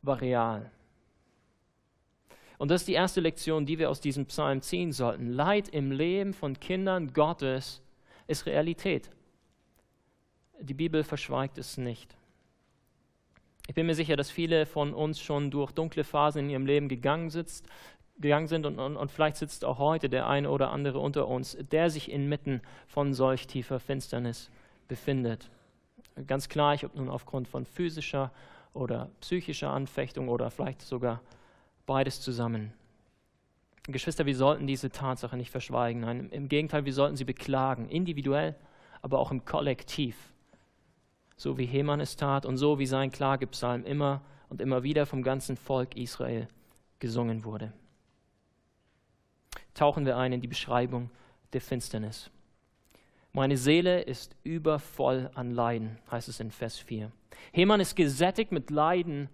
war 0.00 0.20
real. 0.20 0.70
Und 2.56 2.70
das 2.70 2.82
ist 2.82 2.88
die 2.88 2.94
erste 2.94 3.20
Lektion, 3.20 3.66
die 3.66 3.78
wir 3.78 3.90
aus 3.90 4.00
diesem 4.00 4.26
Psalm 4.26 4.62
ziehen 4.62 4.92
sollten. 4.92 5.32
Leid 5.32 5.68
im 5.68 5.90
Leben 5.90 6.32
von 6.32 6.58
Kindern 6.58 7.12
Gottes 7.12 7.82
ist 8.28 8.46
Realität. 8.46 9.10
Die 10.60 10.74
Bibel 10.74 11.02
verschweigt 11.02 11.58
es 11.58 11.76
nicht. 11.76 12.16
Ich 13.66 13.74
bin 13.74 13.86
mir 13.86 13.94
sicher, 13.94 14.16
dass 14.16 14.30
viele 14.30 14.64
von 14.64 14.94
uns 14.94 15.20
schon 15.20 15.50
durch 15.50 15.72
dunkle 15.72 16.04
Phasen 16.04 16.44
in 16.44 16.50
ihrem 16.50 16.66
Leben 16.66 16.88
gegangen, 16.88 17.30
sitzt, 17.30 17.66
gegangen 18.18 18.46
sind 18.46 18.66
und, 18.66 18.78
und, 18.78 18.96
und 18.96 19.10
vielleicht 19.10 19.36
sitzt 19.36 19.64
auch 19.64 19.78
heute 19.78 20.08
der 20.08 20.26
eine 20.26 20.50
oder 20.50 20.70
andere 20.70 20.98
unter 20.98 21.28
uns, 21.28 21.56
der 21.70 21.90
sich 21.90 22.10
inmitten 22.10 22.60
von 22.86 23.14
solch 23.14 23.46
tiefer 23.46 23.80
Finsternis 23.80 24.50
befindet. 24.88 25.50
Ganz 26.26 26.48
gleich, 26.48 26.84
ob 26.84 26.94
nun 26.94 27.08
aufgrund 27.08 27.48
von 27.48 27.64
physischer 27.64 28.30
oder 28.74 29.10
psychischer 29.20 29.70
Anfechtung 29.70 30.28
oder 30.28 30.50
vielleicht 30.50 30.82
sogar 30.82 31.20
beides 31.86 32.20
zusammen. 32.20 32.72
Geschwister, 33.84 34.26
wir 34.26 34.36
sollten 34.36 34.66
diese 34.66 34.90
Tatsache 34.90 35.36
nicht 35.36 35.50
verschweigen. 35.50 36.02
Nein, 36.02 36.28
im 36.30 36.48
Gegenteil, 36.48 36.84
wir 36.84 36.92
sollten 36.92 37.16
sie 37.16 37.24
beklagen, 37.24 37.88
individuell, 37.88 38.54
aber 39.00 39.18
auch 39.18 39.32
im 39.32 39.44
Kollektiv. 39.44 40.32
So 41.36 41.58
wie 41.58 41.66
Heman 41.66 42.00
es 42.00 42.16
tat 42.16 42.46
und 42.46 42.56
so 42.56 42.78
wie 42.78 42.86
sein 42.86 43.10
Klagepsalm 43.10 43.84
immer 43.84 44.22
und 44.48 44.60
immer 44.60 44.84
wieder 44.84 45.06
vom 45.06 45.22
ganzen 45.24 45.56
Volk 45.56 45.96
Israel 45.96 46.46
gesungen 47.00 47.44
wurde. 47.44 47.72
Tauchen 49.74 50.06
wir 50.06 50.16
ein 50.16 50.32
in 50.32 50.40
die 50.40 50.48
Beschreibung 50.48 51.10
der 51.52 51.60
Finsternis. 51.60 52.30
Meine 53.32 53.56
Seele 53.56 54.02
ist 54.02 54.36
übervoll 54.44 55.30
an 55.34 55.50
Leiden, 55.52 55.98
heißt 56.10 56.28
es 56.28 56.40
in 56.40 56.50
Vers 56.50 56.78
4. 56.78 57.10
Heman 57.52 57.80
ist 57.80 57.96
gesättigt 57.96 58.52
mit 58.52 58.70
Leiden 58.70 59.28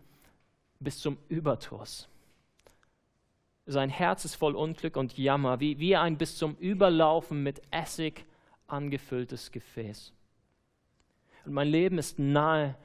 bis 0.78 0.98
zum 0.98 1.18
Überdruss. 1.28 2.08
Sein 3.66 3.90
Herz 3.90 4.24
ist 4.24 4.36
voll 4.36 4.54
Unglück 4.54 4.96
und 4.96 5.18
Jammer, 5.18 5.60
wie, 5.60 5.78
wie 5.78 5.96
ein 5.96 6.16
bis 6.16 6.38
zum 6.38 6.56
Überlaufen 6.56 7.42
mit 7.42 7.60
Essig 7.70 8.24
angefülltes 8.66 9.50
Gefäß. 9.50 10.12
Und 11.44 11.52
mein 11.52 11.68
Leben 11.68 11.98
ist 11.98 12.18
nahe 12.18 12.76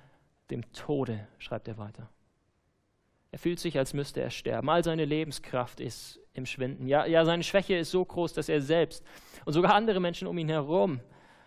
dem 0.50 0.70
Tode, 0.74 1.28
schreibt 1.38 1.68
er 1.68 1.78
weiter. 1.78 2.10
Er 3.32 3.40
fühlt 3.40 3.60
sich, 3.60 3.78
als 3.78 3.94
müsste 3.94 4.22
er 4.22 4.30
sterben. 4.30 4.70
All 4.70 4.84
seine 4.84 5.06
Lebenskraft 5.06 5.80
ist 5.80 6.20
im 6.34 6.46
Schwinden. 6.46 6.88
Ja, 6.88 7.06
ja, 7.06 7.26
seine 7.26 7.44
Schwäche 7.44 7.76
ist 7.76 7.92
so 7.92 8.04
groß, 8.04 8.34
dass 8.34 8.50
er 8.50 8.62
selbst 8.62 9.06
und 9.46 9.54
sogar 9.54 9.74
andere 9.74 10.00
Menschen 10.00 10.28
um 10.28 10.38
ihn 10.38 10.50
herum 10.50 11.00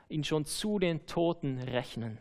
ihn 0.09 0.23
schon 0.23 0.45
zu 0.45 0.79
den 0.79 1.07
Toten 1.07 1.59
rechnen. 1.59 2.21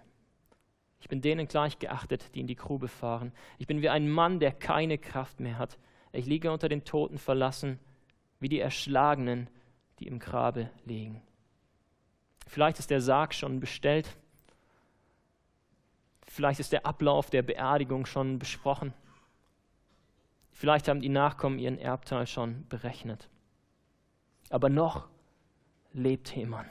Ich 1.00 1.07
bin 1.07 1.22
denen 1.22 1.48
gleich 1.48 1.77
geachtet, 1.77 2.34
die 2.34 2.39
in 2.39 2.48
die 2.48 2.55
Grube 2.55 2.88
fahren. 2.88 3.31
Ich 3.60 3.67
bin 3.67 3.84
wie 3.84 3.89
ein 3.89 4.10
Mann, 4.10 4.39
der 4.39 4.51
keine 4.51 4.98
Kraft 4.98 5.39
mehr 5.39 5.60
hat. 5.60 5.77
Ich 6.12 6.25
liege 6.25 6.51
unter 6.51 6.67
den 6.67 6.84
Toten 6.84 7.19
verlassen, 7.19 7.79
wie 8.39 8.50
die 8.50 8.60
Erschlagenen, 8.60 9.50
die 10.00 10.07
im 10.07 10.17
Grabe 10.17 10.72
liegen. 10.84 11.22
Vielleicht 12.48 12.79
ist 12.79 12.89
der 12.89 13.01
Sarg 13.01 13.36
schon 13.36 13.60
bestellt 13.60 14.17
Vielleicht 16.36 16.60
ist 16.60 16.74
der 16.74 16.86
Ablauf 16.86 17.29
der 17.29 17.43
Beerdigung 17.43 18.05
schon 18.05 18.39
besprochen. 18.39 18.93
Vielleicht 20.55 20.88
haben 20.88 21.01
die 21.01 21.09
Nachkommen 21.09 21.59
ihren 21.59 21.77
Erbteil 21.77 22.25
schon 22.25 22.65
berechnet. 22.69 23.27
Aber 24.50 24.69
noch 24.69 25.09
lebt 25.91 26.33
Heman. 26.33 26.65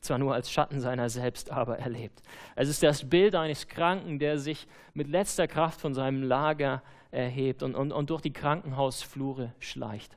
Zwar 0.00 0.18
nur 0.18 0.32
als 0.32 0.48
Schatten 0.48 0.80
seiner 0.80 1.10
selbst, 1.10 1.50
aber 1.50 1.80
er 1.80 1.88
lebt. 1.88 2.22
Es 2.54 2.68
ist 2.68 2.84
das 2.84 3.10
Bild 3.10 3.34
eines 3.34 3.66
Kranken, 3.66 4.20
der 4.20 4.38
sich 4.38 4.68
mit 4.94 5.08
letzter 5.08 5.48
Kraft 5.48 5.80
von 5.80 5.92
seinem 5.92 6.22
Lager 6.22 6.84
erhebt 7.10 7.64
und, 7.64 7.74
und, 7.74 7.90
und 7.90 8.10
durch 8.10 8.22
die 8.22 8.32
Krankenhausflure 8.32 9.52
schleicht. 9.58 10.16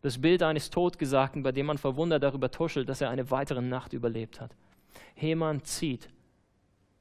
Das 0.00 0.20
Bild 0.20 0.42
eines 0.42 0.70
Todgesagten, 0.70 1.44
bei 1.44 1.52
dem 1.52 1.66
man 1.66 1.78
verwundert 1.78 2.24
darüber 2.24 2.50
tuschelt, 2.50 2.88
dass 2.88 3.00
er 3.00 3.10
eine 3.10 3.30
weitere 3.30 3.62
Nacht 3.62 3.92
überlebt 3.92 4.40
hat. 4.40 4.56
Heman 5.14 5.62
zieht 5.62 6.08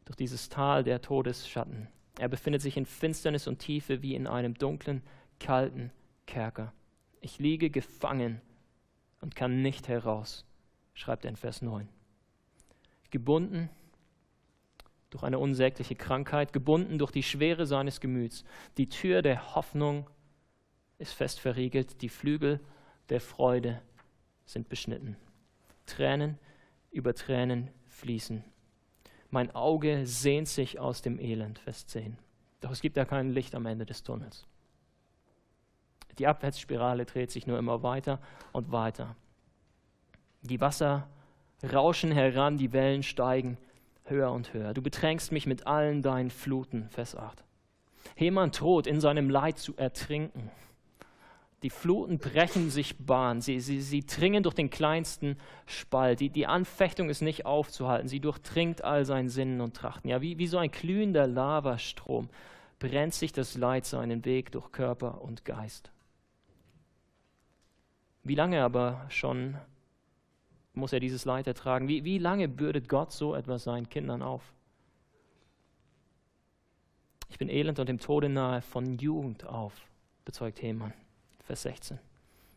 durch 0.06 0.18
dieses 0.18 0.48
Tal 0.48 0.84
der 0.84 1.02
Todesschatten. 1.02 1.88
Er 2.20 2.28
befindet 2.30 2.62
sich 2.62 2.78
in 2.78 2.86
Finsternis 2.86 3.48
und 3.48 3.60
Tiefe 3.60 4.02
wie 4.02 4.16
in 4.16 4.28
einem 4.28 4.54
dunklen, 4.54 5.02
kalten 5.40 5.92
Kerker. 6.28 6.74
Ich 7.22 7.40
liege 7.40 7.70
gefangen 7.70 8.42
und 9.22 9.36
kann 9.36 9.62
nicht 9.62 9.88
heraus, 9.88 10.46
schreibt 10.94 11.26
er 11.26 11.30
in 11.30 11.38
Vers 11.38 11.62
9. 11.62 11.88
Gebunden 13.10 13.70
durch 15.10 15.24
eine 15.24 15.40
unsägliche 15.40 15.96
Krankheit, 15.96 16.54
gebunden 16.54 16.98
durch 16.98 17.12
die 17.12 17.24
Schwere 17.24 17.66
seines 17.66 18.00
Gemüts. 18.00 18.44
Die 18.78 18.90
Tür 18.90 19.22
der 19.22 19.56
Hoffnung 19.56 20.10
ist 20.98 21.14
fest 21.14 21.40
verriegelt, 21.40 22.02
die 22.02 22.10
Flügel 22.10 22.60
der 23.10 23.22
Freude 23.22 23.82
sind 24.46 24.70
beschnitten. 24.70 25.16
Tränen 25.86 26.40
über 26.92 27.14
Tränen 27.14 27.70
fließen. 27.88 28.44
Mein 29.34 29.56
Auge 29.56 30.06
sehnt 30.06 30.48
sich 30.48 30.80
aus 30.80 31.02
dem 31.02 31.20
Elend, 31.20 31.58
Vers 31.58 31.88
10. 31.88 32.18
Doch 32.62 32.70
es 32.70 32.82
gibt 32.82 32.98
ja 32.98 33.04
kein 33.04 33.32
Licht 33.32 33.56
am 33.56 33.66
Ende 33.66 33.84
des 33.84 34.04
Tunnels. 34.04 34.46
Die 36.20 36.28
Abwärtsspirale 36.28 37.06
dreht 37.06 37.32
sich 37.32 37.48
nur 37.48 37.58
immer 37.58 37.82
weiter 37.82 38.20
und 38.52 38.72
weiter. 38.72 39.16
Die 40.44 40.62
Wasser 40.62 41.08
rauschen 41.64 42.12
heran, 42.12 42.60
die 42.60 42.74
Wellen 42.74 43.02
steigen 43.02 43.58
höher 44.04 44.32
und 44.32 44.54
höher. 44.54 44.76
Du 44.76 44.84
bedrängst 44.84 45.32
mich 45.32 45.48
mit 45.48 45.66
allen 45.66 46.04
deinen 46.04 46.30
Fluten, 46.30 46.88
Vers 46.92 47.16
8. 47.16 47.44
Heman 48.16 48.52
droht, 48.52 48.86
in 48.86 49.02
seinem 49.02 49.32
Leid 49.32 49.58
zu 49.58 49.76
ertrinken. 49.78 50.52
Die 51.64 51.70
Fluten 51.70 52.20
brechen 52.20 52.70
sich 52.70 52.98
Bahn, 52.98 53.40
sie, 53.40 53.62
sie, 53.62 53.82
sie 53.82 54.06
dringen 54.06 54.44
durch 54.44 54.54
den 54.54 54.70
kleinsten 54.70 55.38
Spalt. 55.66 56.20
Die, 56.20 56.30
die 56.30 56.46
Anfechtung 56.46 57.10
ist 57.10 57.22
nicht 57.22 57.46
aufzuhalten, 57.46 58.10
sie 58.10 58.20
durchdringt 58.20 58.84
all 58.84 59.06
sein 59.06 59.30
Sinnen 59.30 59.62
und 59.62 59.74
Trachten. 59.74 60.10
Ja, 60.10 60.22
wie, 60.22 60.38
wie 60.38 60.48
so 60.48 60.58
ein 60.58 60.72
glühender 60.72 61.26
Lavastrom 61.26 62.30
brennt 62.80 63.14
sich 63.14 63.32
das 63.32 63.56
Leid 63.56 63.86
seinen 63.86 64.26
Weg 64.26 64.52
durch 64.52 64.74
Körper 64.74 65.22
und 65.22 65.46
Geist. 65.46 65.90
Wie 68.24 68.36
lange 68.36 68.62
aber 68.62 69.06
schon 69.08 69.58
muss 70.74 70.92
er 70.92 71.00
dieses 71.00 71.24
Leid 71.24 71.48
ertragen? 71.48 71.88
Wie, 71.88 72.04
wie 72.04 72.18
lange 72.18 72.50
bürdet 72.50 72.90
Gott 72.90 73.14
so 73.14 73.36
etwas 73.36 73.64
seinen 73.64 73.88
Kindern 73.88 74.22
auf? 74.22 74.54
Ich 77.30 77.38
bin 77.38 77.48
elend 77.48 77.80
und 77.80 77.88
dem 77.88 78.00
Tode 78.00 78.28
nahe 78.28 78.62
von 78.62 78.98
Jugend 78.98 79.46
auf, 79.46 79.74
bezeugt 80.26 80.62
Hemann. 80.62 80.94
Vers 81.44 81.64
16. 81.64 82.00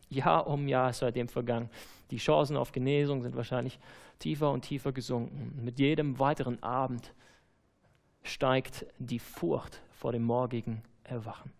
Jahr 0.09 0.47
um 0.47 0.67
Jahr 0.67 0.89
ist 0.89 0.99
seitdem 0.99 1.27
vergangen. 1.27 1.69
Die 2.11 2.17
Chancen 2.17 2.55
auf 2.55 2.71
Genesung 2.71 3.21
sind 3.21 3.35
wahrscheinlich 3.35 3.79
tiefer 4.19 4.51
und 4.51 4.61
tiefer 4.61 4.91
gesunken. 4.91 5.59
Mit 5.63 5.79
jedem 5.79 6.19
weiteren 6.19 6.61
Abend 6.63 7.13
steigt 8.23 8.85
die 8.99 9.19
Furcht 9.19 9.81
vor 9.91 10.11
dem 10.11 10.23
morgigen 10.23 10.83
Erwachen. 11.03 11.51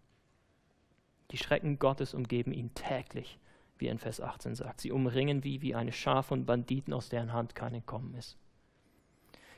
Die 1.32 1.38
Schrecken 1.38 1.78
Gottes 1.78 2.14
umgeben 2.14 2.54
ihn 2.54 2.74
täglich, 2.74 3.38
wie 3.78 3.88
er 3.88 3.92
in 3.92 4.00
Vers 4.00 4.22
18 4.22 4.56
sagt. 4.56 4.82
Sie 4.82 4.92
umringen 4.92 5.44
wie, 5.44 5.62
wie 5.62 5.76
eine 5.76 5.92
Schar 5.92 6.24
von 6.24 6.46
Banditen, 6.46 6.94
aus 6.94 7.10
deren 7.10 7.34
Hand 7.34 7.54
kein 7.54 7.74
Entkommen 7.74 8.14
ist. 8.16 8.38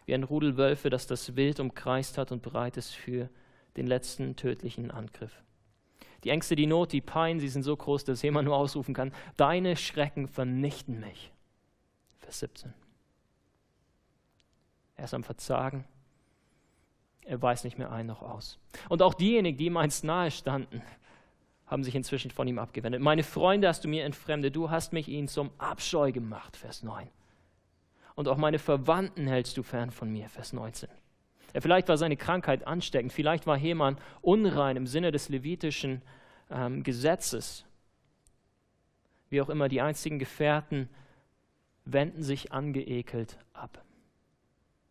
Wie 0.05 0.15
ein 0.15 0.23
Rudel 0.23 0.57
Wölfe, 0.57 0.89
das 0.89 1.05
das 1.05 1.35
Wild 1.35 1.59
umkreist 1.59 2.17
hat 2.17 2.31
und 2.31 2.41
bereit 2.41 2.77
ist 2.77 2.95
für 2.95 3.29
den 3.77 3.85
letzten 3.85 4.35
tödlichen 4.35 4.89
Angriff. 4.89 5.43
Die 6.23 6.29
Ängste, 6.29 6.55
die 6.55 6.67
Not, 6.67 6.91
die 6.91 7.01
Pein, 7.01 7.39
sie 7.39 7.47
sind 7.47 7.63
so 7.63 7.75
groß, 7.75 8.03
dass 8.03 8.21
jemand 8.21 8.45
nur 8.45 8.55
ausrufen 8.57 8.93
kann, 8.93 9.13
deine 9.37 9.75
Schrecken 9.77 10.27
vernichten 10.27 10.99
mich. 10.99 11.31
Vers 12.19 12.39
17. 12.39 12.73
Er 14.95 15.05
ist 15.05 15.13
am 15.13 15.23
Verzagen. 15.23 15.85
Er 17.23 17.41
weiß 17.41 17.63
nicht 17.63 17.77
mehr 17.77 17.91
ein 17.91 18.07
noch 18.07 18.21
aus. 18.21 18.59
Und 18.89 19.01
auch 19.01 19.13
diejenigen, 19.13 19.57
die 19.57 19.67
ihm 19.67 19.77
einst 19.77 20.03
nahe 20.03 20.31
standen, 20.31 20.81
haben 21.67 21.83
sich 21.83 21.95
inzwischen 21.95 22.31
von 22.31 22.47
ihm 22.47 22.59
abgewendet. 22.59 23.01
Meine 23.01 23.23
Freunde 23.23 23.67
hast 23.67 23.83
du 23.83 23.87
mir 23.87 24.03
entfremdet, 24.03 24.55
du 24.55 24.71
hast 24.71 24.91
mich 24.91 25.07
ihnen 25.07 25.27
zum 25.27 25.51
Abscheu 25.59 26.11
gemacht, 26.11 26.57
Vers 26.57 26.83
9. 26.83 27.07
Und 28.15 28.27
auch 28.27 28.37
meine 28.37 28.59
Verwandten 28.59 29.27
hältst 29.27 29.55
du 29.55 29.63
fern 29.63 29.91
von 29.91 30.11
mir, 30.11 30.27
Vers 30.27 30.51
19. 30.51 30.89
Vielleicht 31.59 31.87
war 31.87 31.97
seine 31.97 32.17
Krankheit 32.17 32.65
ansteckend, 32.67 33.13
vielleicht 33.13 33.47
war 33.47 33.57
Heman 33.57 33.97
unrein 34.21 34.77
im 34.77 34.87
Sinne 34.87 35.11
des 35.11 35.29
levitischen 35.29 36.01
ähm, 36.49 36.83
Gesetzes. 36.83 37.65
Wie 39.29 39.41
auch 39.41 39.49
immer, 39.49 39.69
die 39.69 39.81
einzigen 39.81 40.19
Gefährten 40.19 40.89
wenden 41.85 42.23
sich 42.23 42.51
angeekelt 42.51 43.37
ab. 43.53 43.83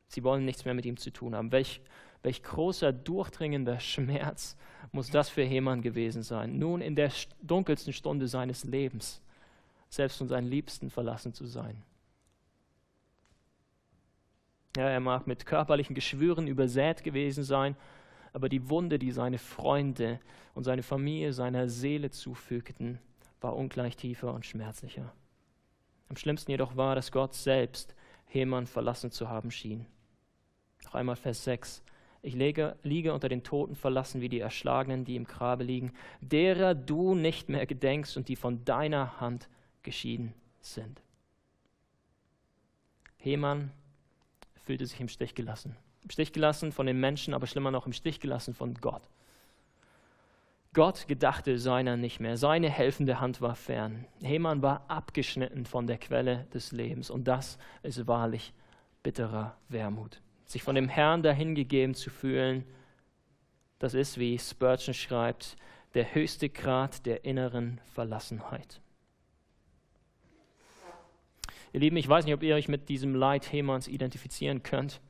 Sie 0.09 0.25
wollen 0.25 0.45
nichts 0.45 0.65
mehr 0.65 0.75
mit 0.75 0.87
ihm 0.87 0.97
zu 0.97 1.11
tun 1.11 1.35
haben. 1.35 1.53
Welch, 1.53 1.81
welch 2.23 2.43
großer, 2.43 2.93
durchdringender 2.93 3.79
Schmerz 3.79 4.57
muss 4.91 5.11
das 5.11 5.29
für 5.29 5.43
Heman 5.43 5.83
gewesen 5.83 6.23
sein, 6.23 6.59
nun 6.59 6.81
in 6.81 6.97
der 6.97 7.13
dunkelsten 7.43 7.93
Stunde 7.93 8.27
seines 8.27 8.65
Lebens 8.65 9.23
selbst 9.91 10.19
von 10.19 10.29
seinen 10.29 10.49
Liebsten 10.49 10.91
verlassen 10.91 11.33
zu 11.33 11.47
sein. 11.47 11.83
Ja, 14.79 14.89
er 14.89 15.01
mag 15.01 15.27
mit 15.27 15.45
körperlichen 15.45 15.97
Geschwüren 15.97 16.47
übersät 16.47 17.03
gewesen 17.03 17.43
sein, 17.43 17.75
aber 18.33 18.49
die 18.49 18.71
Wunde, 18.71 19.01
die 19.01 19.11
seine 19.11 19.39
Freunde 19.39 20.21
und 20.55 20.63
seine 20.63 20.85
Familie 20.85 21.33
seiner 21.33 21.69
Seele 21.69 22.11
zufügten, 22.13 23.01
war 23.41 23.57
ungleich 23.57 23.97
tiefer 23.97 24.33
und 24.33 24.47
schmerzlicher. 24.47 25.13
Am 26.09 26.15
schlimmsten 26.15 26.53
jedoch 26.53 26.77
war, 26.77 26.95
dass 26.95 27.11
Gott 27.11 27.35
selbst 27.35 27.97
Heman 28.27 28.69
verlassen 28.69 29.11
zu 29.11 29.29
haben 29.29 29.51
schien. 29.51 29.85
Noch 30.85 30.95
einmal 30.95 31.17
Vers 31.17 31.43
6. 31.43 31.83
Ich 32.23 32.37
lege, 32.37 32.77
liege 32.85 33.13
unter 33.13 33.29
den 33.29 33.43
Toten 33.43 33.75
verlassen 33.75 34.21
wie 34.21 34.29
die 34.29 34.39
Erschlagenen, 34.39 35.05
die 35.05 35.17
im 35.17 35.25
Grabe 35.25 35.65
liegen, 35.65 35.93
derer 36.21 36.77
du 36.77 37.17
nicht 37.17 37.49
mehr 37.49 37.67
gedenkst 37.67 38.17
und 38.17 38.29
die 38.29 38.37
von 38.37 38.65
deiner 38.65 39.21
Hand 39.21 39.49
geschieden 39.83 40.35
sind. 40.61 41.03
Heman 43.17 43.73
fühlte 44.69 44.85
sich 44.85 45.01
im 45.01 45.09
Stich 45.09 45.35
gelassen. 45.35 45.75
Im 46.03 46.11
Stich 46.11 46.35
gelassen 46.35 46.73
von 46.73 46.85
den 46.85 47.01
Menschen, 47.01 47.33
aber 47.33 47.47
schlimmer 47.47 47.71
noch 47.71 47.87
im 47.87 47.95
Stich 47.95 48.21
gelassen 48.21 48.53
von 48.53 48.75
Gott. 48.75 49.01
Gott 50.75 51.09
gedachte 51.09 51.59
seiner 51.59 51.97
nicht 51.97 52.21
mehr. 52.21 52.37
Seine 52.37 52.69
helfende 52.69 53.19
Hand 53.19 53.41
war 53.41 53.55
fern. 53.55 54.05
Heman 54.21 54.61
war 54.61 54.85
abgeschnitten 54.89 55.65
von 55.65 55.87
der 55.87 55.97
Quelle 55.97 56.47
des 56.53 56.71
Lebens. 56.73 57.09
Und 57.09 57.29
das 57.29 57.57
ist 57.83 58.07
wahrlich 58.07 58.53
bitterer 59.03 59.57
Wermut. 59.71 60.21
Sich 60.45 60.63
von 60.63 60.75
dem 60.75 60.91
Herrn 60.91 61.23
dahingegeben 61.23 61.95
zu 61.95 62.11
fühlen, 62.11 62.63
das 63.79 63.95
ist, 63.95 64.19
wie 64.19 64.39
Spurgeon 64.39 64.93
schreibt, 64.93 65.57
der 65.95 66.15
höchste 66.15 66.51
Grad 66.51 67.07
der 67.07 67.25
inneren 67.25 67.81
Verlassenheit. 67.95 68.83
Ihr 71.73 71.81
Lieben, 71.81 71.97
ich 71.97 72.09
weiß 72.09 72.25
nicht, 72.25 72.35
ob 72.35 72.43
ihr 72.43 72.55
euch 72.55 72.69
mit 72.69 72.89
diesem 72.89 73.15
Leid 73.15 73.53
Hemans 73.53 73.89
identifizieren 73.89 74.63
könnt. 74.63 75.01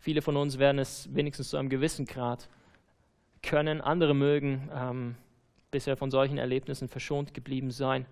Viele 0.00 0.22
von 0.22 0.36
uns 0.36 0.58
werden 0.58 0.78
es 0.78 1.08
wenigstens 1.14 1.50
zu 1.50 1.56
einem 1.56 1.68
gewissen 1.68 2.06
Grad 2.06 2.48
können. 3.42 3.80
Andere 3.80 4.14
mögen 4.14 4.70
ähm, 4.72 5.16
bisher 5.70 5.96
von 5.96 6.10
solchen 6.10 6.38
Erlebnissen 6.38 6.88
verschont 6.88 7.34
geblieben 7.34 7.70
sein. 7.70 8.06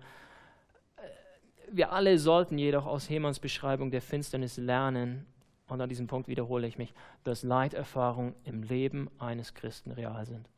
Wir 1.71 1.91
alle 1.91 2.19
sollten 2.19 2.57
jedoch 2.57 2.85
aus 2.85 3.09
Hemans 3.09 3.39
Beschreibung 3.39 3.89
der 3.89 4.01
Finsternis 4.01 4.57
lernen, 4.57 5.25
und 5.67 5.81
an 5.81 5.89
diesem 5.89 6.07
Punkt 6.07 6.27
wiederhole 6.27 6.67
ich 6.67 6.77
mich, 6.77 6.93
dass 7.23 7.41
Leiterfahrungen 7.41 8.35
im 8.43 8.63
Leben 8.63 9.09
eines 9.17 9.53
Christen 9.53 9.91
real 9.91 10.25
sind. 10.25 10.49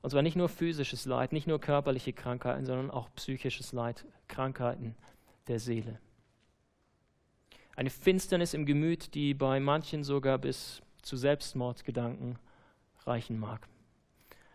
Und 0.00 0.10
zwar 0.10 0.22
nicht 0.22 0.36
nur 0.36 0.48
physisches 0.48 1.06
Leid, 1.06 1.32
nicht 1.32 1.46
nur 1.46 1.60
körperliche 1.60 2.12
Krankheiten, 2.12 2.64
sondern 2.64 2.90
auch 2.90 3.08
psychisches 3.16 3.72
Leid, 3.72 4.06
Krankheiten, 4.28 4.94
der 5.48 5.58
Seele. 5.58 5.98
Eine 7.76 7.90
Finsternis 7.90 8.54
im 8.54 8.66
Gemüt, 8.66 9.14
die 9.14 9.34
bei 9.34 9.60
manchen 9.60 10.02
sogar 10.02 10.38
bis 10.38 10.82
zu 11.02 11.16
Selbstmordgedanken 11.16 12.38
reichen 13.06 13.38
mag. 13.38 13.68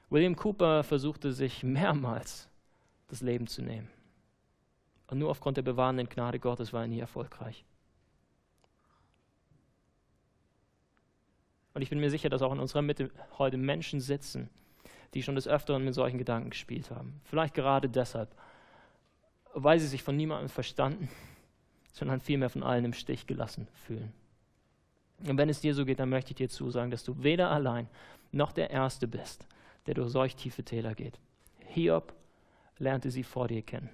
William 0.09 0.35
Cooper 0.35 0.83
versuchte 0.83 1.31
sich 1.31 1.63
mehrmals 1.63 2.49
das 3.07 3.21
Leben 3.21 3.47
zu 3.47 3.61
nehmen. 3.61 3.89
Und 5.07 5.19
nur 5.19 5.29
aufgrund 5.29 5.57
der 5.57 5.63
bewahrenden 5.63 6.09
Gnade 6.09 6.39
Gottes 6.39 6.73
war 6.73 6.81
er 6.81 6.87
nie 6.87 6.99
erfolgreich. 6.99 7.65
ich 11.79 11.89
bin 11.89 11.99
mir 11.99 12.11
sicher, 12.11 12.29
dass 12.29 12.41
auch 12.41 12.53
in 12.53 12.59
unserer 12.59 12.83
Mitte 12.83 13.09
heute 13.37 13.57
Menschen 13.57 13.99
sitzen, 13.99 14.49
die 15.13 15.23
schon 15.23 15.35
des 15.35 15.47
Öfteren 15.47 15.83
mit 15.83 15.93
solchen 15.93 16.17
Gedanken 16.17 16.51
gespielt 16.51 16.91
haben. 16.91 17.19
Vielleicht 17.23 17.55
gerade 17.55 17.89
deshalb, 17.89 18.35
weil 19.53 19.79
sie 19.79 19.87
sich 19.87 20.03
von 20.03 20.15
niemandem 20.15 20.49
verstanden, 20.49 21.09
sondern 21.91 22.21
vielmehr 22.21 22.49
von 22.49 22.63
allen 22.63 22.85
im 22.85 22.93
Stich 22.93 23.27
gelassen 23.27 23.67
fühlen. 23.85 24.11
Und 25.27 25.37
wenn 25.37 25.49
es 25.49 25.61
dir 25.61 25.73
so 25.73 25.85
geht, 25.85 25.99
dann 25.99 26.09
möchte 26.09 26.31
ich 26.31 26.37
dir 26.37 26.49
zusagen, 26.49 26.91
dass 26.91 27.03
du 27.03 27.23
weder 27.23 27.51
allein 27.51 27.87
noch 28.31 28.51
der 28.51 28.71
Erste 28.71 29.07
bist, 29.07 29.47
der 29.85 29.93
durch 29.93 30.09
solch 30.09 30.35
tiefe 30.35 30.63
Täler 30.63 30.95
geht. 30.95 31.19
Hiob 31.67 32.13
lernte 32.77 33.11
sie 33.11 33.23
vor 33.23 33.47
dir 33.47 33.61
kennen. 33.61 33.89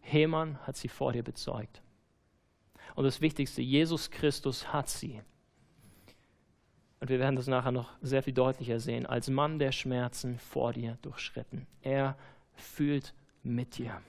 Heman 0.00 0.58
hat 0.66 0.76
sie 0.76 0.88
vor 0.88 1.12
dir 1.12 1.22
bezeugt. 1.22 1.82
Und 2.94 3.04
das 3.04 3.20
Wichtigste, 3.20 3.62
Jesus 3.62 4.10
Christus 4.10 4.72
hat 4.72 4.88
sie. 4.88 5.20
Und 7.00 7.10
wir 7.10 7.20
werden 7.20 7.36
das 7.36 7.46
nachher 7.46 7.70
noch 7.70 7.90
sehr 8.02 8.22
viel 8.22 8.32
deutlicher 8.32 8.80
sehen, 8.80 9.06
als 9.06 9.30
Mann 9.30 9.58
der 9.58 9.72
Schmerzen 9.72 10.38
vor 10.38 10.72
dir 10.72 10.98
durchschritten. 11.02 11.66
Er 11.80 12.16
fühlt 12.54 13.14
mit 13.44 13.78
dir. 13.78 14.00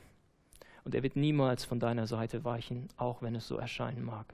Und 0.83 0.95
er 0.95 1.03
wird 1.03 1.15
niemals 1.15 1.65
von 1.65 1.79
deiner 1.79 2.07
Seite 2.07 2.43
weichen, 2.43 2.88
auch 2.98 3.21
wenn 3.21 3.36
es 3.36 3.48
so 3.48 3.57
erscheinen 3.57 4.03
mag. 4.03 4.33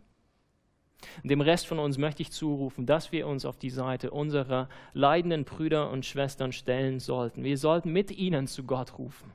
Dem 1.23 1.41
Rest 1.41 1.67
von 1.67 1.79
uns 1.79 1.97
möchte 1.97 2.21
ich 2.21 2.31
zurufen, 2.31 2.85
dass 2.85 3.11
wir 3.11 3.27
uns 3.27 3.45
auf 3.45 3.57
die 3.57 3.69
Seite 3.69 4.11
unserer 4.11 4.69
leidenden 4.93 5.43
Brüder 5.43 5.89
und 5.91 6.05
Schwestern 6.05 6.51
stellen 6.51 6.99
sollten. 6.99 7.43
Wir 7.43 7.57
sollten 7.57 7.91
mit 7.91 8.11
ihnen 8.11 8.47
zu 8.47 8.63
Gott 8.63 8.97
rufen. 8.97 9.31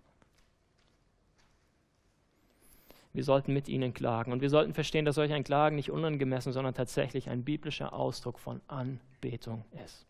Wir 3.12 3.25
sollten 3.25 3.52
mit 3.52 3.69
ihnen 3.69 3.93
klagen. 3.93 4.33
Und 4.33 4.40
wir 4.40 4.50
sollten 4.50 4.73
verstehen, 4.73 5.05
dass 5.05 5.17
solch 5.17 5.33
ein 5.33 5.45
Klagen 5.45 5.76
nicht 5.76 5.90
unangemessen, 5.90 6.52
sondern 6.52 6.75
tatsächlich 6.75 7.29
ein 7.29 7.45
biblischer 7.45 7.93
Ausdruck 7.93 8.38
von 8.38 8.61
Anbetung 8.69 9.64
ist. 9.85 10.07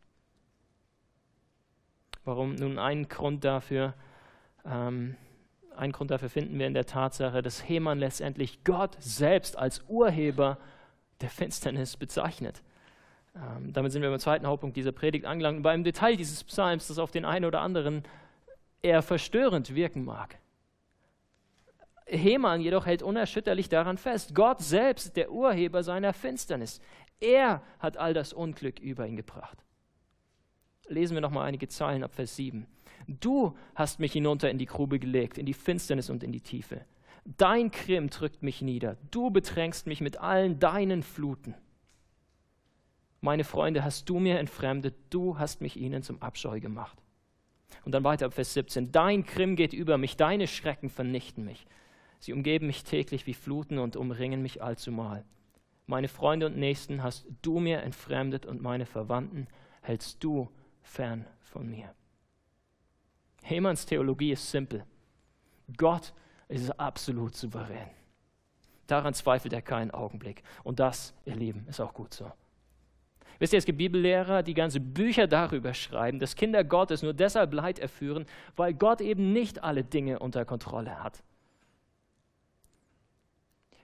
Warum? 2.25 2.54
Nun, 2.54 2.78
einen 2.78 3.09
Grund 3.09 3.45
dafür, 3.45 3.95
ähm, 4.66 5.16
einen 5.77 5.93
Grund 5.93 6.11
dafür 6.11 6.29
finden 6.29 6.59
wir 6.59 6.67
in 6.67 6.75
der 6.75 6.87
Tatsache, 6.87 7.43
dass 7.43 7.69
Heman 7.69 7.99
letztendlich 7.99 8.65
Gott 8.65 8.97
selbst 8.99 9.57
als 9.57 9.83
Urheber 9.89 10.59
der 11.21 11.31
Finsternis 11.31 11.97
bezeichnet. 11.97 12.62
Ähm, 13.37 13.73
damit 13.73 13.93
sind 13.93 14.03
wir 14.03 14.11
beim 14.11 14.19
zweiten 14.19 14.47
Hauptpunkt 14.47 14.77
dieser 14.77 14.93
Predigt 14.93 15.25
angelangt. 15.25 15.62
Beim 15.62 15.85
Detail 15.85 16.17
dieses 16.17 16.43
Psalms, 16.45 16.89
das 16.89 16.99
auf 16.99 17.11
den 17.11 17.25
einen 17.25 17.45
oder 17.45 17.61
anderen 17.61 18.03
eher 18.83 19.03
verstörend 19.03 19.75
wirken 19.75 20.05
mag. 20.05 20.39
Heman 22.07 22.61
jedoch 22.61 22.87
hält 22.87 23.03
unerschütterlich 23.03 23.69
daran 23.69 23.97
fest, 23.97 24.35
Gott 24.35 24.61
selbst, 24.61 25.17
der 25.17 25.31
Urheber 25.31 25.85
seiner 25.85 26.12
Finsternis, 26.12 26.81
er 27.21 27.62
hat 27.79 27.97
all 27.99 28.15
das 28.15 28.33
Unglück 28.33 28.81
über 28.81 29.07
ihn 29.07 29.17
gebracht. 29.17 29.59
Lesen 30.89 31.15
wir 31.15 31.21
noch 31.21 31.31
mal 31.31 31.45
einige 31.45 31.69
Zeilen 31.69 32.03
ab 32.03 32.15
Vers 32.15 32.35
7. 32.35 32.67
Du 33.07 33.57
hast 33.75 34.00
mich 34.00 34.12
hinunter 34.12 34.50
in 34.50 34.59
die 34.59 34.66
Grube 34.66 34.99
gelegt, 34.99 35.38
in 35.38 35.47
die 35.47 35.54
Finsternis 35.54 36.11
und 36.11 36.23
in 36.23 36.33
die 36.33 36.40
Tiefe. 36.40 36.85
Dein 37.25 37.71
Krim 37.71 38.09
drückt 38.11 38.42
mich 38.42 38.62
nieder. 38.62 38.97
Du 39.11 39.30
bedrängst 39.30 39.87
mich 39.87 40.00
mit 40.00 40.19
allen 40.19 40.59
deinen 40.59 41.02
Fluten. 41.02 41.54
Meine 43.21 43.45
Freunde 43.45 43.85
hast 43.85 44.09
du 44.09 44.19
mir 44.19 44.38
entfremdet, 44.38 44.95
du 45.11 45.38
hast 45.38 45.61
mich 45.61 45.76
ihnen 45.76 46.02
zum 46.02 46.23
Abscheu 46.23 46.61
gemacht. 46.61 46.97
Und 47.85 47.92
dann 47.92 48.04
weiter 48.04 48.26
ab 48.26 48.35
Vers 48.35 48.54
17. 48.54 48.92
Dein 48.92 49.25
Krim 49.25 49.57
geht 49.57 49.73
über 49.73 49.99
mich, 49.99 50.16
deine 50.16 50.47
Schrecken 50.47 50.88
vernichten 50.88 51.45
mich. 51.45 51.66
Sie 52.19 52.33
umgeben 52.33 52.66
mich 52.66 52.85
täglich 52.85 53.26
wie 53.26 53.35
Fluten 53.35 53.78
und 53.78 53.97
umringen 53.97 54.42
mich 54.42 54.62
allzumal. 54.62 55.25
Meine 55.87 56.09
Freunde 56.09 56.47
und 56.47 56.57
Nächsten 56.57 57.02
hast 57.02 57.26
du 57.42 57.59
mir 57.59 57.83
entfremdet 57.83 58.47
und 58.47 58.62
meine 58.62 58.87
Verwandten 58.87 59.49
hältst 59.83 60.23
du 60.23 60.49
fern 60.83 61.27
von 61.40 61.68
mir. 61.68 61.94
Hemans 63.42 63.87
Theologie 63.87 64.33
ist 64.33 64.50
simpel. 64.50 64.85
Gott 65.76 66.12
ist 66.48 66.70
absolut 66.79 67.37
souverän. 67.37 67.90
Daran 68.87 69.14
zweifelt 69.14 69.53
er 69.53 69.62
keinen 69.62 69.90
Augenblick. 69.92 70.42
Und 70.64 70.81
das, 70.81 71.14
ihr 71.24 71.37
Lieben, 71.37 71.64
ist 71.68 71.81
auch 71.81 71.94
gut 71.94 72.12
so. 72.12 72.31
Wisst 73.38 73.53
ihr, 73.53 73.59
es 73.59 73.64
gibt 73.64 73.79
Bibellehrer, 73.79 74.42
die 74.42 74.55
ganze 74.55 74.81
Bücher 74.81 75.26
darüber 75.26 75.72
schreiben, 75.72 76.18
dass 76.18 76.37
Kinder 76.37 76.64
Gottes 76.64 77.03
nur 77.03 77.14
deshalb 77.14 77.55
Leid 77.55 77.79
erführen, 77.79 78.26
weil 78.57 78.74
Gott 78.74 79.00
eben 79.00 79.33
nicht 79.33 79.62
alle 79.62 79.85
Dinge 79.85 80.18
unter 80.18 80.44
Kontrolle 80.44 81.03
hat 81.03 81.22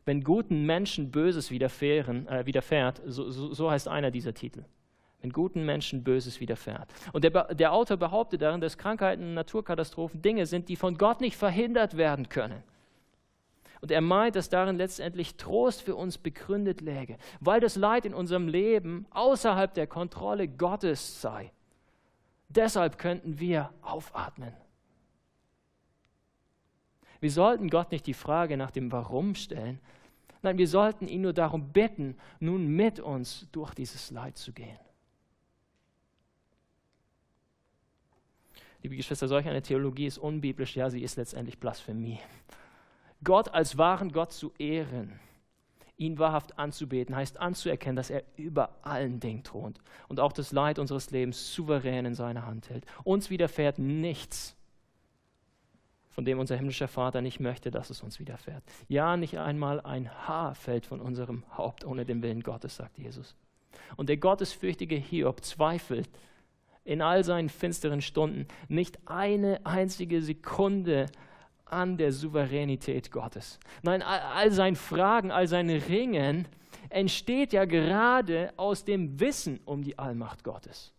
wenn 0.07 0.23
guten 0.23 0.65
Menschen 0.65 1.11
Böses 1.11 1.51
äh, 1.51 2.47
widerfährt, 2.47 3.03
so, 3.05 3.29
so, 3.31 3.53
so 3.53 3.71
heißt 3.71 3.89
einer 3.89 4.11
dieser 4.11 4.33
Titel. 4.33 4.65
Wenn 5.21 5.33
guten 5.33 5.65
Menschen 5.65 6.05
Böses 6.05 6.41
widerfährt. 6.41 6.89
Und 7.13 7.25
der, 7.25 7.55
der 7.55 7.73
Autor 7.73 7.97
behauptet 7.97 8.43
darin, 8.43 8.61
dass 8.61 8.79
Krankheiten, 8.79 9.35
Naturkatastrophen 9.35 10.23
Dinge 10.23 10.47
sind, 10.47 10.69
die 10.69 10.77
von 10.77 10.99
Gott 10.99 11.21
nicht 11.21 11.37
verhindert 11.37 11.97
werden 11.97 12.29
können. 12.29 12.63
Und 13.81 13.91
er 13.91 14.01
meint, 14.01 14.37
dass 14.37 14.49
darin 14.49 14.77
letztendlich 14.77 15.37
Trost 15.37 15.83
für 15.83 15.97
uns 15.97 16.19
begründet 16.19 16.81
läge, 16.81 17.19
weil 17.41 17.61
das 17.61 17.77
Leid 17.77 18.05
in 18.05 18.15
unserem 18.15 18.49
Leben 18.49 19.07
außerhalb 19.11 19.73
der 19.75 19.87
Kontrolle 19.87 20.49
Gottes 20.49 21.21
sei. 21.21 21.53
Deshalb 22.49 22.99
könnten 22.99 23.39
wir 23.39 23.71
aufatmen. 23.83 24.53
Wir 27.21 27.31
sollten 27.31 27.71
Gott 27.71 27.91
nicht 27.91 28.07
die 28.07 28.15
Frage 28.15 28.57
nach 28.57 28.71
dem 28.71 28.93
Warum 28.93 29.35
stellen, 29.35 29.81
Nein, 30.47 30.59
wir 30.59 30.69
sollten 30.69 31.09
ihn 31.09 31.23
nur 31.23 31.33
darum 31.33 31.73
bitten, 31.73 32.17
nun 32.39 32.69
mit 32.69 33.01
uns 33.01 33.49
durch 33.51 33.75
dieses 33.75 34.13
Leid 34.13 34.37
zu 34.37 34.53
gehen. 34.53 34.79
Liebe 38.87 38.99
Geschwister, 38.99 39.27
solch 39.27 39.49
eine 39.49 39.63
Theologie 39.63 40.07
ist 40.07 40.17
unbiblisch, 40.17 40.77
ja, 40.77 40.91
sie 40.91 41.03
ist 41.03 41.17
letztendlich 41.17 41.59
Blasphemie. 41.59 42.21
Gott 43.25 43.53
als 43.53 43.77
wahren 43.77 44.13
Gott 44.13 44.31
zu 44.31 44.53
ehren, 44.61 45.19
ihn 45.97 46.21
wahrhaft 46.21 46.57
anzubeten, 46.57 47.17
heißt 47.17 47.41
anzuerkennen, 47.41 47.97
dass 47.97 48.11
er 48.11 48.23
über 48.37 48.77
allen 48.83 49.19
Dingen 49.19 49.43
thront 49.43 49.81
und 50.07 50.21
auch 50.21 50.33
das 50.33 50.53
Leid 50.53 50.79
unseres 50.79 51.11
Lebens 51.11 51.53
souverän 51.53 52.07
in 52.07 52.15
seiner 52.15 52.47
Hand 52.47 52.71
hält. 52.71 52.87
Uns 53.03 53.29
widerfährt 53.29 53.81
nichts, 53.81 54.55
von 56.11 56.25
dem 56.25 56.39
unser 56.39 56.55
himmlischer 56.55 56.87
Vater 56.87 57.23
nicht 57.23 57.41
möchte, 57.41 57.73
dass 57.73 57.91
es 57.91 58.05
uns 58.05 58.21
widerfährt. 58.21 58.63
Ja, 58.87 59.17
nicht 59.17 59.37
einmal 59.37 59.81
ein 59.81 60.09
Haar 60.29 60.55
fällt 60.55 60.87
von 60.87 61.01
unserem 61.01 61.43
Haupt 61.59 61.85
ohne 61.85 62.05
den 62.05 62.23
Willen 62.23 62.45
Gottes, 62.45 62.77
sagt 62.77 62.99
Jesus. 62.99 63.35
Und 63.97 64.09
der 64.09 64.19
gottesfürchtige 64.19 64.95
Hiob 64.95 65.43
zweifelt 65.43 66.09
in 66.87 67.03
all 67.03 67.25
seinen 67.25 67.49
finsteren 67.49 68.01
Stunden 68.01 68.47
nicht 68.69 68.99
eine 69.07 69.61
einzige 69.67 70.23
Sekunde 70.23 71.07
an 71.65 71.97
der 71.97 72.13
Souveränität 72.13 73.11
Gottes. 73.11 73.59
Nein, 73.83 74.03
all 74.03 74.53
sein 74.53 74.77
Fragen, 74.77 75.33
all 75.33 75.49
sein 75.49 75.69
Ringen 75.69 76.47
entsteht 76.89 77.53
ja 77.53 77.65
gerade 77.65 78.53
aus 78.57 78.85
dem 78.85 79.19
Wissen 79.19 79.61
um 79.65 79.83
die 79.83 79.99
Allmacht 79.99 80.45
Gottes. 80.45 80.93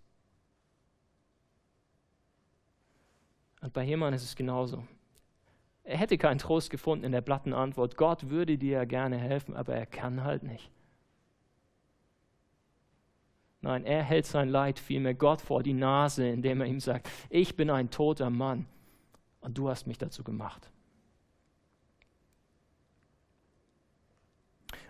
Und 3.61 3.71
bei 3.73 3.85
Heman 3.85 4.13
ist 4.13 4.23
es 4.23 4.35
genauso. 4.35 4.85
Er 5.83 5.97
hätte 5.97 6.17
keinen 6.17 6.37
Trost 6.37 6.69
gefunden 6.69 7.05
in 7.05 7.13
der 7.13 7.21
platten 7.21 7.53
Antwort. 7.53 7.95
Gott 7.95 8.29
würde 8.29 8.57
dir 8.57 8.71
ja 8.71 8.85
gerne 8.85 9.17
helfen, 9.17 9.55
aber 9.55 9.73
er 9.73 9.85
kann 9.85 10.25
halt 10.25 10.43
nicht. 10.43 10.69
Nein, 13.61 13.85
er 13.85 14.03
hält 14.03 14.25
sein 14.25 14.49
Leid 14.49 14.79
vielmehr 14.79 15.15
Gott 15.15 15.41
vor 15.41 15.63
die 15.63 15.73
Nase, 15.73 16.27
indem 16.27 16.61
er 16.61 16.67
ihm 16.67 16.79
sagt, 16.79 17.09
ich 17.29 17.55
bin 17.55 17.69
ein 17.69 17.89
toter 17.89 18.29
Mann 18.29 18.65
und 19.41 19.57
du 19.57 19.69
hast 19.69 19.87
mich 19.87 19.97
dazu 19.97 20.23
gemacht. 20.23 20.71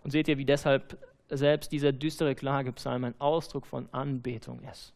Und 0.03 0.11
seht 0.11 0.27
ihr, 0.27 0.37
wie 0.37 0.45
deshalb 0.45 0.97
selbst 1.29 1.71
dieser 1.71 1.91
düstere 1.91 2.35
Klagepsalm 2.35 3.03
ein 3.03 3.19
Ausdruck 3.19 3.65
von 3.65 3.89
Anbetung 3.93 4.61
ist. 4.63 4.93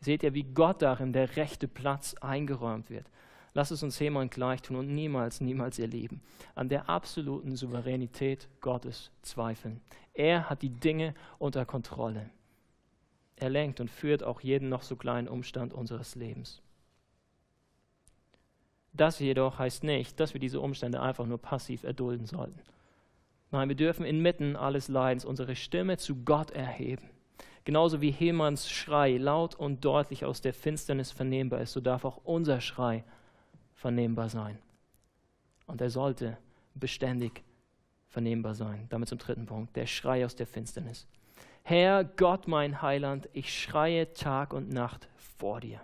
Seht 0.00 0.22
ihr, 0.22 0.34
wie 0.34 0.44
Gott 0.44 0.82
darin 0.82 1.12
der 1.12 1.36
rechte 1.36 1.68
Platz 1.68 2.14
eingeräumt 2.20 2.90
wird. 2.90 3.06
Lass 3.52 3.70
es 3.70 3.82
uns 3.82 3.98
Heman 3.98 4.30
gleich 4.30 4.62
tun 4.62 4.76
und 4.76 4.94
niemals, 4.94 5.40
niemals 5.40 5.78
ihr 5.78 5.88
Leben 5.88 6.22
an 6.54 6.68
der 6.68 6.88
absoluten 6.88 7.56
Souveränität 7.56 8.48
Gottes 8.60 9.10
zweifeln. 9.22 9.80
Er 10.14 10.48
hat 10.48 10.62
die 10.62 10.70
Dinge 10.70 11.14
unter 11.38 11.66
Kontrolle. 11.66 12.30
Er 13.40 13.48
lenkt 13.48 13.80
und 13.80 13.90
führt 13.90 14.22
auch 14.22 14.42
jeden 14.42 14.68
noch 14.68 14.82
so 14.82 14.96
kleinen 14.96 15.26
Umstand 15.26 15.72
unseres 15.72 16.14
Lebens. 16.14 16.60
Das 18.92 19.18
jedoch 19.18 19.58
heißt 19.58 19.82
nicht, 19.82 20.20
dass 20.20 20.34
wir 20.34 20.40
diese 20.40 20.60
Umstände 20.60 21.00
einfach 21.00 21.24
nur 21.24 21.38
passiv 21.38 21.82
erdulden 21.82 22.26
sollten. 22.26 22.60
Nein, 23.50 23.70
wir 23.70 23.76
dürfen 23.76 24.04
inmitten 24.04 24.56
alles 24.56 24.88
Leidens 24.88 25.24
unsere 25.24 25.56
Stimme 25.56 25.96
zu 25.96 26.16
Gott 26.16 26.50
erheben. 26.50 27.08
Genauso 27.64 28.02
wie 28.02 28.10
Hemans 28.10 28.70
Schrei 28.70 29.16
laut 29.16 29.54
und 29.54 29.86
deutlich 29.86 30.26
aus 30.26 30.42
der 30.42 30.52
Finsternis 30.52 31.10
vernehmbar 31.10 31.62
ist, 31.62 31.72
so 31.72 31.80
darf 31.80 32.04
auch 32.04 32.20
unser 32.24 32.60
Schrei 32.60 33.04
vernehmbar 33.74 34.28
sein. 34.28 34.58
Und 35.66 35.80
er 35.80 35.88
sollte 35.90 36.36
beständig 36.74 37.42
vernehmbar 38.10 38.54
sein. 38.54 38.86
Damit 38.90 39.08
zum 39.08 39.18
dritten 39.18 39.46
Punkt, 39.46 39.74
der 39.76 39.86
Schrei 39.86 40.26
aus 40.26 40.36
der 40.36 40.46
Finsternis. 40.46 41.06
Herr 41.62 42.04
Gott, 42.04 42.48
mein 42.48 42.82
Heiland, 42.82 43.28
ich 43.32 43.56
schreie 43.56 44.12
Tag 44.12 44.52
und 44.52 44.70
Nacht 44.70 45.08
vor 45.38 45.60
dir, 45.60 45.80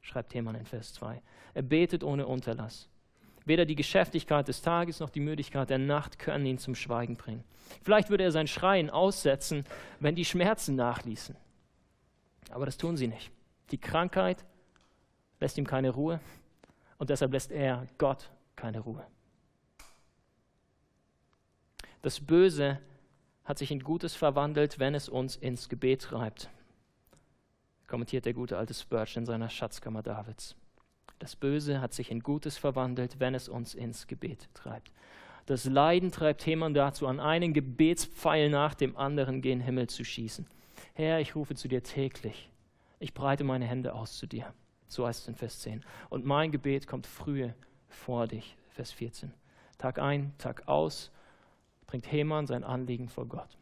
schreibt 0.00 0.34
Hemann 0.34 0.54
in 0.54 0.66
Vers 0.66 0.94
2. 0.94 1.20
Er 1.54 1.62
betet 1.62 2.04
ohne 2.04 2.26
Unterlass. 2.26 2.88
Weder 3.44 3.64
die 3.64 3.76
Geschäftigkeit 3.76 4.48
des 4.48 4.60
Tages 4.60 4.98
noch 4.98 5.10
die 5.10 5.20
Müdigkeit 5.20 5.70
der 5.70 5.78
Nacht 5.78 6.18
können 6.18 6.46
ihn 6.46 6.58
zum 6.58 6.74
Schweigen 6.74 7.16
bringen. 7.16 7.44
Vielleicht 7.82 8.10
würde 8.10 8.24
er 8.24 8.32
sein 8.32 8.48
Schreien 8.48 8.90
aussetzen, 8.90 9.64
wenn 10.00 10.16
die 10.16 10.24
Schmerzen 10.24 10.74
nachließen. 10.74 11.36
Aber 12.50 12.66
das 12.66 12.76
tun 12.76 12.96
sie 12.96 13.06
nicht. 13.06 13.30
Die 13.70 13.78
Krankheit 13.78 14.44
lässt 15.38 15.58
ihm 15.58 15.66
keine 15.66 15.90
Ruhe 15.90 16.20
und 16.98 17.10
deshalb 17.10 17.32
lässt 17.32 17.52
er 17.52 17.86
Gott 17.98 18.30
keine 18.56 18.80
Ruhe. 18.80 19.06
Das 22.02 22.20
Böse 22.20 22.80
hat 23.46 23.58
sich 23.58 23.70
in 23.70 23.80
Gutes 23.80 24.14
verwandelt, 24.14 24.78
wenn 24.78 24.94
es 24.94 25.08
uns 25.08 25.36
ins 25.36 25.68
Gebet 25.68 26.02
treibt, 26.02 26.50
kommentiert 27.86 28.26
der 28.26 28.34
gute 28.34 28.58
alte 28.58 28.74
Spurgeon 28.74 29.22
in 29.22 29.26
seiner 29.26 29.48
Schatzkammer 29.48 30.02
Davids. 30.02 30.56
Das 31.20 31.36
Böse 31.36 31.80
hat 31.80 31.94
sich 31.94 32.10
in 32.10 32.20
Gutes 32.20 32.58
verwandelt, 32.58 33.20
wenn 33.20 33.34
es 33.34 33.48
uns 33.48 33.74
ins 33.74 34.08
Gebet 34.08 34.48
treibt. 34.52 34.92
Das 35.46 35.64
Leiden 35.64 36.10
treibt 36.10 36.44
Heman 36.44 36.74
dazu, 36.74 37.06
an 37.06 37.20
einen 37.20 37.54
Gebetspfeil 37.54 38.50
nach 38.50 38.74
dem 38.74 38.96
anderen 38.96 39.40
gen 39.40 39.60
Himmel 39.60 39.88
zu 39.88 40.04
schießen. 40.04 40.46
Herr, 40.94 41.20
ich 41.20 41.36
rufe 41.36 41.54
zu 41.54 41.68
dir 41.68 41.84
täglich. 41.84 42.50
Ich 42.98 43.14
breite 43.14 43.44
meine 43.44 43.64
Hände 43.64 43.94
aus 43.94 44.18
zu 44.18 44.26
dir. 44.26 44.52
So 44.88 45.06
heißt 45.06 45.22
es 45.22 45.28
in 45.28 45.36
Vers 45.36 45.60
10. 45.60 45.84
Und 46.10 46.24
mein 46.24 46.50
Gebet 46.50 46.88
kommt 46.88 47.06
frühe 47.06 47.54
vor 47.88 48.26
dich. 48.26 48.56
Vers 48.70 48.90
14. 48.90 49.32
Tag 49.78 50.00
ein, 50.00 50.34
Tag 50.38 50.66
aus 50.66 51.12
bringt 51.86 52.10
Heman 52.10 52.46
sein 52.46 52.64
Anliegen 52.64 53.08
vor 53.08 53.26
Gott. 53.26 53.56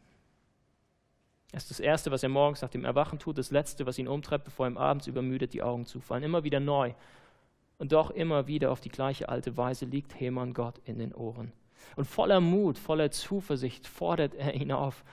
Das 1.52 1.64
ist 1.64 1.70
das 1.70 1.80
Erste, 1.80 2.10
was 2.10 2.22
er 2.22 2.28
morgens 2.28 2.62
nach 2.62 2.70
dem 2.70 2.84
Erwachen 2.84 3.18
tut, 3.18 3.38
das 3.38 3.52
Letzte, 3.52 3.86
was 3.86 3.98
ihn 3.98 4.08
umtreibt, 4.08 4.44
bevor 4.44 4.66
ihm 4.66 4.76
abends 4.76 5.06
übermüdet 5.06 5.52
die 5.52 5.62
Augen 5.62 5.86
zufallen. 5.86 6.24
Immer 6.24 6.42
wieder 6.42 6.58
neu. 6.58 6.94
Und 7.78 7.92
doch 7.92 8.10
immer 8.10 8.46
wieder 8.46 8.72
auf 8.72 8.80
die 8.80 8.88
gleiche 8.88 9.28
alte 9.28 9.56
Weise 9.56 9.84
liegt 9.84 10.18
Heman 10.18 10.52
Gott 10.52 10.80
in 10.84 10.98
den 10.98 11.14
Ohren. 11.14 11.52
Und 11.96 12.06
voller 12.06 12.40
Mut, 12.40 12.78
voller 12.78 13.10
Zuversicht 13.10 13.86
fordert 13.86 14.34
er 14.34 14.54
ihn 14.54 14.72
auf. 14.72 15.04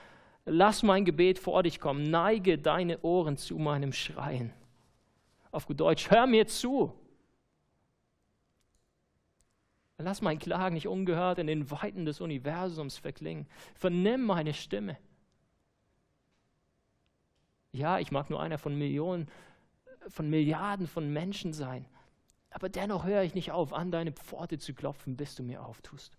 Lass 0.44 0.82
mein 0.82 1.04
Gebet 1.04 1.38
vor 1.38 1.62
dich 1.62 1.78
kommen, 1.78 2.10
neige 2.10 2.58
deine 2.58 3.00
Ohren 3.02 3.36
zu 3.36 3.58
meinem 3.58 3.92
Schreien. 3.92 4.52
Auf 5.52 5.66
gut 5.66 5.78
Deutsch, 5.78 6.10
hör 6.10 6.26
mir 6.26 6.46
zu. 6.46 6.92
Lass 10.02 10.22
mein 10.22 10.38
Klagen 10.38 10.74
nicht 10.74 10.88
ungehört 10.88 11.38
in 11.38 11.46
den 11.46 11.70
Weiten 11.70 12.04
des 12.04 12.20
Universums 12.20 12.98
verklingen. 12.98 13.46
Vernimm 13.74 14.24
meine 14.24 14.54
Stimme. 14.54 14.96
Ja, 17.72 17.98
ich 17.98 18.10
mag 18.10 18.28
nur 18.28 18.40
einer 18.42 18.58
von 18.58 18.76
Millionen, 18.76 19.28
von 20.08 20.28
Milliarden 20.28 20.86
von 20.86 21.12
Menschen 21.12 21.52
sein, 21.52 21.86
aber 22.50 22.68
dennoch 22.68 23.06
höre 23.06 23.22
ich 23.22 23.34
nicht 23.34 23.50
auf, 23.50 23.72
an 23.72 23.90
deine 23.90 24.12
Pforte 24.12 24.58
zu 24.58 24.74
klopfen, 24.74 25.16
bis 25.16 25.34
du 25.36 25.42
mir 25.42 25.64
auftust. 25.64 26.18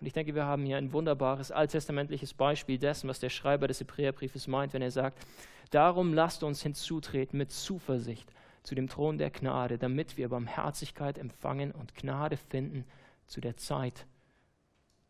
Und 0.00 0.06
ich 0.06 0.12
denke, 0.12 0.34
wir 0.34 0.44
haben 0.44 0.66
hier 0.66 0.76
ein 0.76 0.92
wunderbares 0.92 1.50
alttestamentliches 1.50 2.34
Beispiel 2.34 2.78
dessen, 2.78 3.08
was 3.08 3.20
der 3.20 3.30
Schreiber 3.30 3.68
des 3.68 3.80
Hebräerbriefes 3.80 4.48
meint, 4.48 4.74
wenn 4.74 4.82
er 4.82 4.90
sagt, 4.90 5.24
darum 5.70 6.12
lasst 6.12 6.42
uns 6.42 6.62
hinzutreten 6.62 7.38
mit 7.38 7.52
Zuversicht 7.52 8.30
zu 8.64 8.74
dem 8.74 8.88
Thron 8.88 9.18
der 9.18 9.30
Gnade, 9.30 9.78
damit 9.78 10.16
wir 10.16 10.30
Barmherzigkeit 10.30 11.18
empfangen 11.18 11.70
und 11.70 11.94
Gnade 11.94 12.36
finden 12.36 12.84
zu 13.26 13.40
der 13.40 13.56
Zeit, 13.56 14.06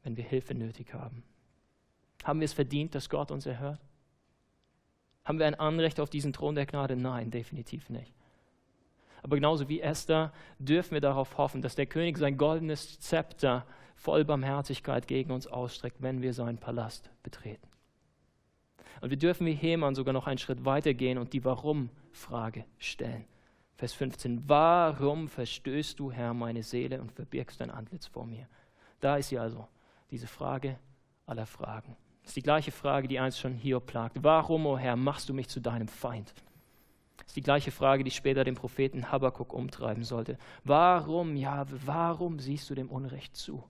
wenn 0.02 0.16
wir 0.16 0.24
Hilfe 0.24 0.54
nötig 0.54 0.92
haben. 0.92 1.22
Haben 2.24 2.40
wir 2.40 2.44
es 2.44 2.52
verdient, 2.52 2.94
dass 2.94 3.08
Gott 3.08 3.30
uns 3.30 3.46
erhört? 3.46 3.80
Haben 5.24 5.38
wir 5.38 5.46
ein 5.46 5.54
Anrecht 5.54 6.00
auf 6.00 6.10
diesen 6.10 6.32
Thron 6.32 6.56
der 6.56 6.66
Gnade? 6.66 6.96
Nein, 6.96 7.30
definitiv 7.30 7.88
nicht. 7.88 8.12
Aber 9.22 9.36
genauso 9.36 9.68
wie 9.68 9.80
Esther 9.80 10.32
dürfen 10.58 10.92
wir 10.92 11.00
darauf 11.00 11.38
hoffen, 11.38 11.62
dass 11.62 11.76
der 11.76 11.86
König 11.86 12.18
sein 12.18 12.36
goldenes 12.36 12.98
Zepter 13.00 13.64
voll 13.94 14.24
Barmherzigkeit 14.24 15.06
gegen 15.06 15.30
uns 15.30 15.46
ausstreckt, 15.46 16.02
wenn 16.02 16.20
wir 16.20 16.34
seinen 16.34 16.58
Palast 16.58 17.08
betreten. 17.22 17.68
Und 19.00 19.10
wir 19.10 19.16
dürfen 19.16 19.46
wie 19.46 19.54
Heman 19.54 19.94
sogar 19.94 20.12
noch 20.12 20.26
einen 20.26 20.38
Schritt 20.38 20.64
weiter 20.64 20.92
gehen 20.92 21.18
und 21.18 21.32
die 21.32 21.44
Warum-Frage 21.44 22.64
stellen. 22.78 23.24
Vers 23.76 23.92
15. 23.92 24.48
Warum 24.48 25.28
verstößt 25.28 25.98
du, 25.98 26.12
Herr, 26.12 26.32
meine 26.32 26.62
Seele 26.62 27.00
und 27.00 27.12
verbirgst 27.12 27.60
dein 27.60 27.70
Antlitz 27.70 28.06
vor 28.06 28.26
mir? 28.26 28.46
Da 29.00 29.16
ist 29.16 29.30
sie 29.30 29.38
also, 29.38 29.66
diese 30.10 30.26
Frage 30.26 30.78
aller 31.26 31.46
Fragen. 31.46 31.96
Das 32.22 32.30
ist 32.30 32.36
die 32.36 32.42
gleiche 32.42 32.70
Frage, 32.72 33.08
die 33.08 33.18
einst 33.18 33.40
schon 33.40 33.54
hier 33.54 33.80
plagt. 33.80 34.18
Warum, 34.22 34.66
o 34.66 34.74
oh 34.74 34.78
Herr, 34.78 34.96
machst 34.96 35.28
du 35.28 35.34
mich 35.34 35.48
zu 35.48 35.60
deinem 35.60 35.88
Feind? 35.88 36.32
Das 37.18 37.26
ist 37.28 37.36
die 37.36 37.42
gleiche 37.42 37.70
Frage, 37.70 38.04
die 38.04 38.10
später 38.10 38.44
den 38.44 38.54
Propheten 38.54 39.10
Habakkuk 39.10 39.52
umtreiben 39.52 40.04
sollte. 40.04 40.38
Warum, 40.62 41.36
ja, 41.36 41.66
warum 41.68 42.38
siehst 42.38 42.70
du 42.70 42.74
dem 42.74 42.90
Unrecht 42.90 43.36
zu? 43.36 43.64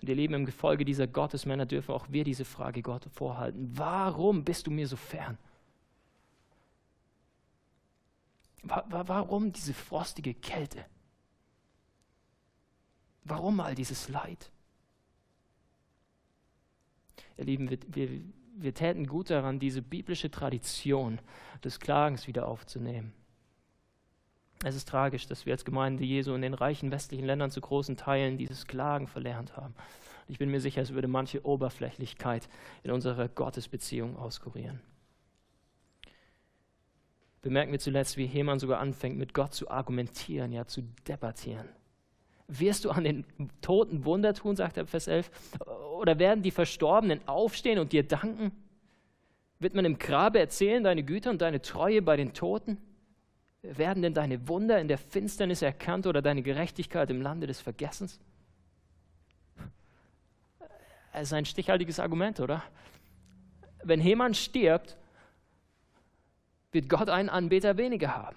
Und 0.00 0.08
ihr 0.08 0.16
Leben 0.16 0.34
im 0.34 0.44
Gefolge 0.44 0.84
dieser 0.84 1.06
Gottesmänner 1.06 1.64
dürfen 1.64 1.92
auch 1.92 2.06
wir 2.10 2.24
diese 2.24 2.44
Frage 2.44 2.82
Gott 2.82 3.06
vorhalten. 3.12 3.70
Warum 3.74 4.44
bist 4.44 4.66
du 4.66 4.72
mir 4.72 4.88
so 4.88 4.96
fern? 4.96 5.38
Warum 8.62 9.52
diese 9.52 9.74
frostige 9.74 10.34
Kälte? 10.34 10.84
Warum 13.24 13.60
all 13.60 13.74
dieses 13.74 14.08
Leid? 14.08 14.50
Ihr 17.36 17.44
Lieben, 17.44 17.70
wir, 17.70 17.78
wir, 17.88 18.20
wir 18.56 18.74
täten 18.74 19.06
gut 19.06 19.30
daran, 19.30 19.58
diese 19.58 19.82
biblische 19.82 20.30
Tradition 20.30 21.20
des 21.64 21.80
Klagens 21.80 22.26
wieder 22.26 22.46
aufzunehmen. 22.46 23.12
Es 24.64 24.76
ist 24.76 24.88
tragisch, 24.88 25.26
dass 25.26 25.44
wir 25.44 25.52
als 25.52 25.64
Gemeinde 25.64 26.04
Jesu 26.04 26.34
in 26.34 26.42
den 26.42 26.54
reichen 26.54 26.92
westlichen 26.92 27.24
Ländern 27.24 27.50
zu 27.50 27.60
großen 27.60 27.96
Teilen 27.96 28.38
dieses 28.38 28.66
Klagen 28.68 29.08
verlernt 29.08 29.56
haben. 29.56 29.74
Ich 30.28 30.38
bin 30.38 30.50
mir 30.50 30.60
sicher, 30.60 30.82
es 30.82 30.92
würde 30.92 31.08
manche 31.08 31.44
Oberflächlichkeit 31.44 32.48
in 32.84 32.92
unserer 32.92 33.28
Gottesbeziehung 33.28 34.16
auskurieren 34.16 34.80
bemerken 37.42 37.72
wir 37.72 37.80
zuletzt, 37.80 38.16
wie 38.16 38.26
Heman 38.26 38.58
sogar 38.58 38.80
anfängt, 38.80 39.18
mit 39.18 39.34
Gott 39.34 39.52
zu 39.52 39.70
argumentieren, 39.70 40.52
ja, 40.52 40.64
zu 40.64 40.82
debattieren. 41.06 41.68
Wirst 42.48 42.84
du 42.84 42.90
an 42.90 43.04
den 43.04 43.24
Toten 43.60 44.04
Wunder 44.04 44.34
tun, 44.34 44.56
sagt 44.56 44.76
er 44.76 44.86
Vers 44.86 45.08
11, 45.08 45.30
oder 45.98 46.18
werden 46.18 46.42
die 46.42 46.50
Verstorbenen 46.50 47.26
aufstehen 47.26 47.78
und 47.78 47.92
dir 47.92 48.02
danken? 48.02 48.52
Wird 49.58 49.74
man 49.74 49.84
im 49.84 49.98
Grabe 49.98 50.38
erzählen, 50.38 50.82
deine 50.82 51.02
Güter 51.02 51.30
und 51.30 51.40
deine 51.40 51.62
Treue 51.62 52.02
bei 52.02 52.16
den 52.16 52.32
Toten? 52.32 52.78
Werden 53.62 54.02
denn 54.02 54.14
deine 54.14 54.48
Wunder 54.48 54.80
in 54.80 54.88
der 54.88 54.98
Finsternis 54.98 55.62
erkannt 55.62 56.06
oder 56.06 56.20
deine 56.20 56.42
Gerechtigkeit 56.42 57.10
im 57.10 57.22
Lande 57.22 57.46
des 57.46 57.60
Vergessens? 57.60 58.20
Es 61.12 61.28
ist 61.28 61.32
ein 61.32 61.44
stichhaltiges 61.44 62.00
Argument, 62.00 62.40
oder? 62.40 62.62
Wenn 63.84 64.00
Heman 64.00 64.34
stirbt, 64.34 64.96
wird 66.72 66.88
Gott 66.88 67.08
einen 67.08 67.28
Anbeter 67.28 67.76
weniger 67.76 68.16
haben. 68.16 68.36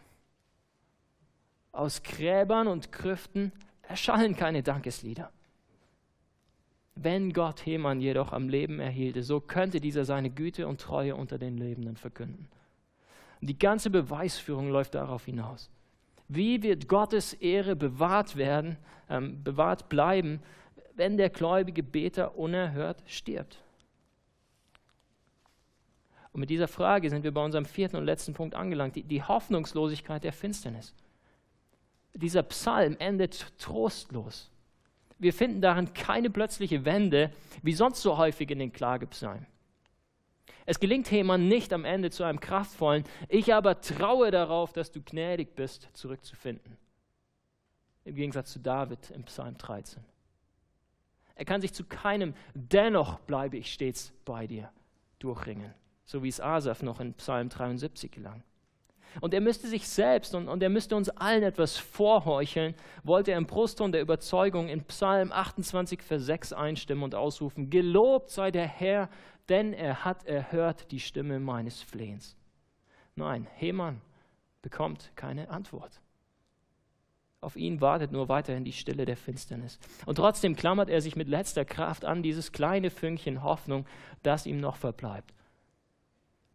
Aus 1.71 2.04
Gräbern 2.04 2.67
und 2.67 2.91
Grüften 2.91 3.52
erschallen 3.82 4.36
keine 4.36 4.63
Dankeslieder. 4.63 5.32
Wenn 6.95 7.34
Gott 7.34 7.65
Heman 7.65 8.00
jedoch 8.00 8.32
am 8.32 8.48
Leben 8.48 8.80
erhielte, 8.80 9.24
so 9.24 9.41
könnte 9.41 9.82
dieser 9.82 10.06
seine 10.06 10.30
Güte 10.30 10.67
und 10.67 10.80
Treue 10.80 11.15
unter 11.15 11.38
den 11.38 11.58
Lebenden 11.58 11.98
verkünden. 11.98 12.48
Die 13.41 13.60
ganze 13.60 13.89
Beweisführung 13.89 14.69
läuft 14.69 14.95
darauf 14.95 15.26
hinaus. 15.26 15.69
Wie 16.30 16.63
wird 16.63 16.88
Gottes 16.88 17.34
Ehre 17.34 17.76
bewahrt 17.76 18.38
werden, 18.38 18.78
ähm, 19.10 19.43
bewahrt 19.43 19.89
bleiben, 19.89 20.41
wenn 20.95 21.17
der 21.17 21.30
gläubige 21.30 21.84
Beter 21.84 22.38
unerhört 22.38 23.04
stirbt? 23.06 23.62
Und 26.36 26.41
mit 26.41 26.50
dieser 26.50 26.67
Frage 26.67 27.10
sind 27.10 27.24
wir 27.24 27.34
bei 27.34 27.45
unserem 27.45 27.63
vierten 27.63 27.95
und 27.95 28.04
letzten 28.04 28.34
Punkt 28.34 28.56
angelangt, 28.56 28.98
die, 28.98 29.04
die 29.04 29.24
Hoffnungslosigkeit 29.24 30.21
der 30.21 30.34
Finsternis. 30.34 30.93
Dieser 32.13 32.43
Psalm 32.43 32.98
endet 33.00 33.58
trostlos. 33.58 34.52
Wir 35.17 35.32
finden 35.32 35.62
darin 35.62 35.93
keine 35.93 36.30
plötzliche 36.30 36.84
Wende, 36.84 37.32
wie 37.62 37.71
sonst 37.71 38.02
so 38.02 38.17
häufig 38.17 38.52
in 38.52 38.60
den 38.60 38.74
Klagepsalmen. 38.74 39.45
Es 40.65 40.82
gelingt 40.82 41.10
Heman 41.10 41.48
nicht 41.48 41.71
am 41.71 41.86
Ende 41.86 42.12
zu 42.12 42.26
einem 42.26 42.41
kraftvollen, 42.41 43.06
ich 43.30 43.54
aber 43.54 43.80
traue 43.80 44.30
darauf, 44.30 44.74
dass 44.74 44.91
du 44.91 45.02
gnädig 45.02 45.56
bist, 45.56 45.88
zurückzufinden. 45.93 46.76
Im 48.04 48.15
Gegensatz 48.15 48.52
zu 48.52 48.60
David 48.60 49.10
im 49.12 49.24
Psalm 49.24 49.58
13. 49.58 50.04
Er 51.36 51.45
kann 51.45 51.62
sich 51.62 51.71
zu 51.71 51.86
keinem, 51.86 52.34
dennoch 52.54 53.19
bleibe 53.19 53.56
ich 53.56 53.71
stets 53.71 54.12
bei 54.26 54.48
dir, 54.48 54.69
durchringen 55.19 55.74
so 56.06 56.24
wie 56.24 56.30
es 56.30 56.39
Asaf 56.39 56.84
noch 56.84 57.00
in 57.00 57.13
Psalm 57.15 57.50
73 57.50 58.12
gelang. 58.12 58.44
Und 59.22 59.34
er 59.34 59.41
müsste 59.41 59.68
sich 59.68 59.88
selbst 59.88 60.36
und, 60.36 60.48
und 60.48 60.62
er 60.62 60.70
müsste 60.70 60.96
uns 60.96 61.10
allen 61.10 61.44
etwas 61.44 61.78
vorheucheln, 61.78 62.76
wollte 63.04 63.32
er 63.32 63.38
im 63.38 63.46
Brustton 63.46 63.91
der 63.91 64.02
Überzeugung 64.02 64.68
in 64.68 64.84
Psalm 64.84 65.32
28, 65.32 66.02
Vers 66.02 66.26
6 66.26 66.54
einstimmen 66.54 67.04
und 67.04 67.15
ausrufen, 67.15 67.70
Gelobt 67.70 68.30
sei 68.30 68.52
der 68.52 68.68
Herr, 68.68 69.10
denn 69.48 69.74
er 69.74 70.04
hat 70.04 70.26
erhört 70.26 70.91
die 70.91 71.00
Stimme 71.00 71.39
meines 71.39 71.82
Flehens. 71.82 72.36
Nein, 73.15 73.48
Heman 73.56 74.02
bekommt 74.62 75.12
keine 75.15 75.50
Antwort. 75.50 76.02
Auf 77.39 77.56
ihn 77.56 77.80
wartet 77.80 78.12
nur 78.12 78.28
weiterhin 78.28 78.65
die 78.65 78.74
Stille 78.74 79.06
der 79.06 79.15
Finsternis. 79.15 79.78
Und 80.08 80.15
trotzdem 80.15 80.56
klammert 80.56 80.89
er 80.89 81.00
sich 81.00 81.15
mit 81.15 81.28
letzter 81.28 81.63
Kraft 81.63 82.04
an 82.04 82.24
dieses 82.24 82.52
kleine 82.52 82.89
Fünkchen 82.89 83.44
Hoffnung, 83.44 83.86
das 84.24 84.48
ihm 84.48 84.60
noch 84.60 84.76
verbleibt. 84.76 85.32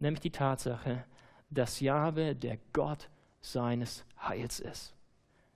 Nämlich 0.01 0.19
die 0.19 0.31
Tatsache, 0.31 1.05
dass 1.51 1.79
Jahwe 1.79 2.35
der 2.35 2.57
Gott 2.73 3.09
seines 3.39 4.03
Heils 4.19 4.59
ist. 4.59 4.93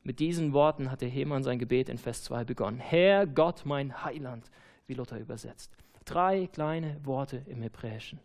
Mit 0.03 0.19
diesen 0.19 0.53
Worten 0.53 0.91
hat 0.91 1.01
der 1.01 1.09
Hemann 1.09 1.43
sein 1.43 1.57
Gebet 1.57 1.89
in 1.89 1.97
Vers 1.97 2.23
2 2.25 2.43
begonnen. 2.43 2.79
Herr 2.79 3.25
Gott, 3.25 3.65
mein 3.65 4.05
Heiland, 4.05 4.51
wie 4.85 4.93
Luther 4.93 5.19
übersetzt. 5.19 5.71
Drei 6.05 6.45
kleine 6.45 7.03
Worte 7.03 7.41
im 7.47 7.63
Hebräischen. 7.63 8.19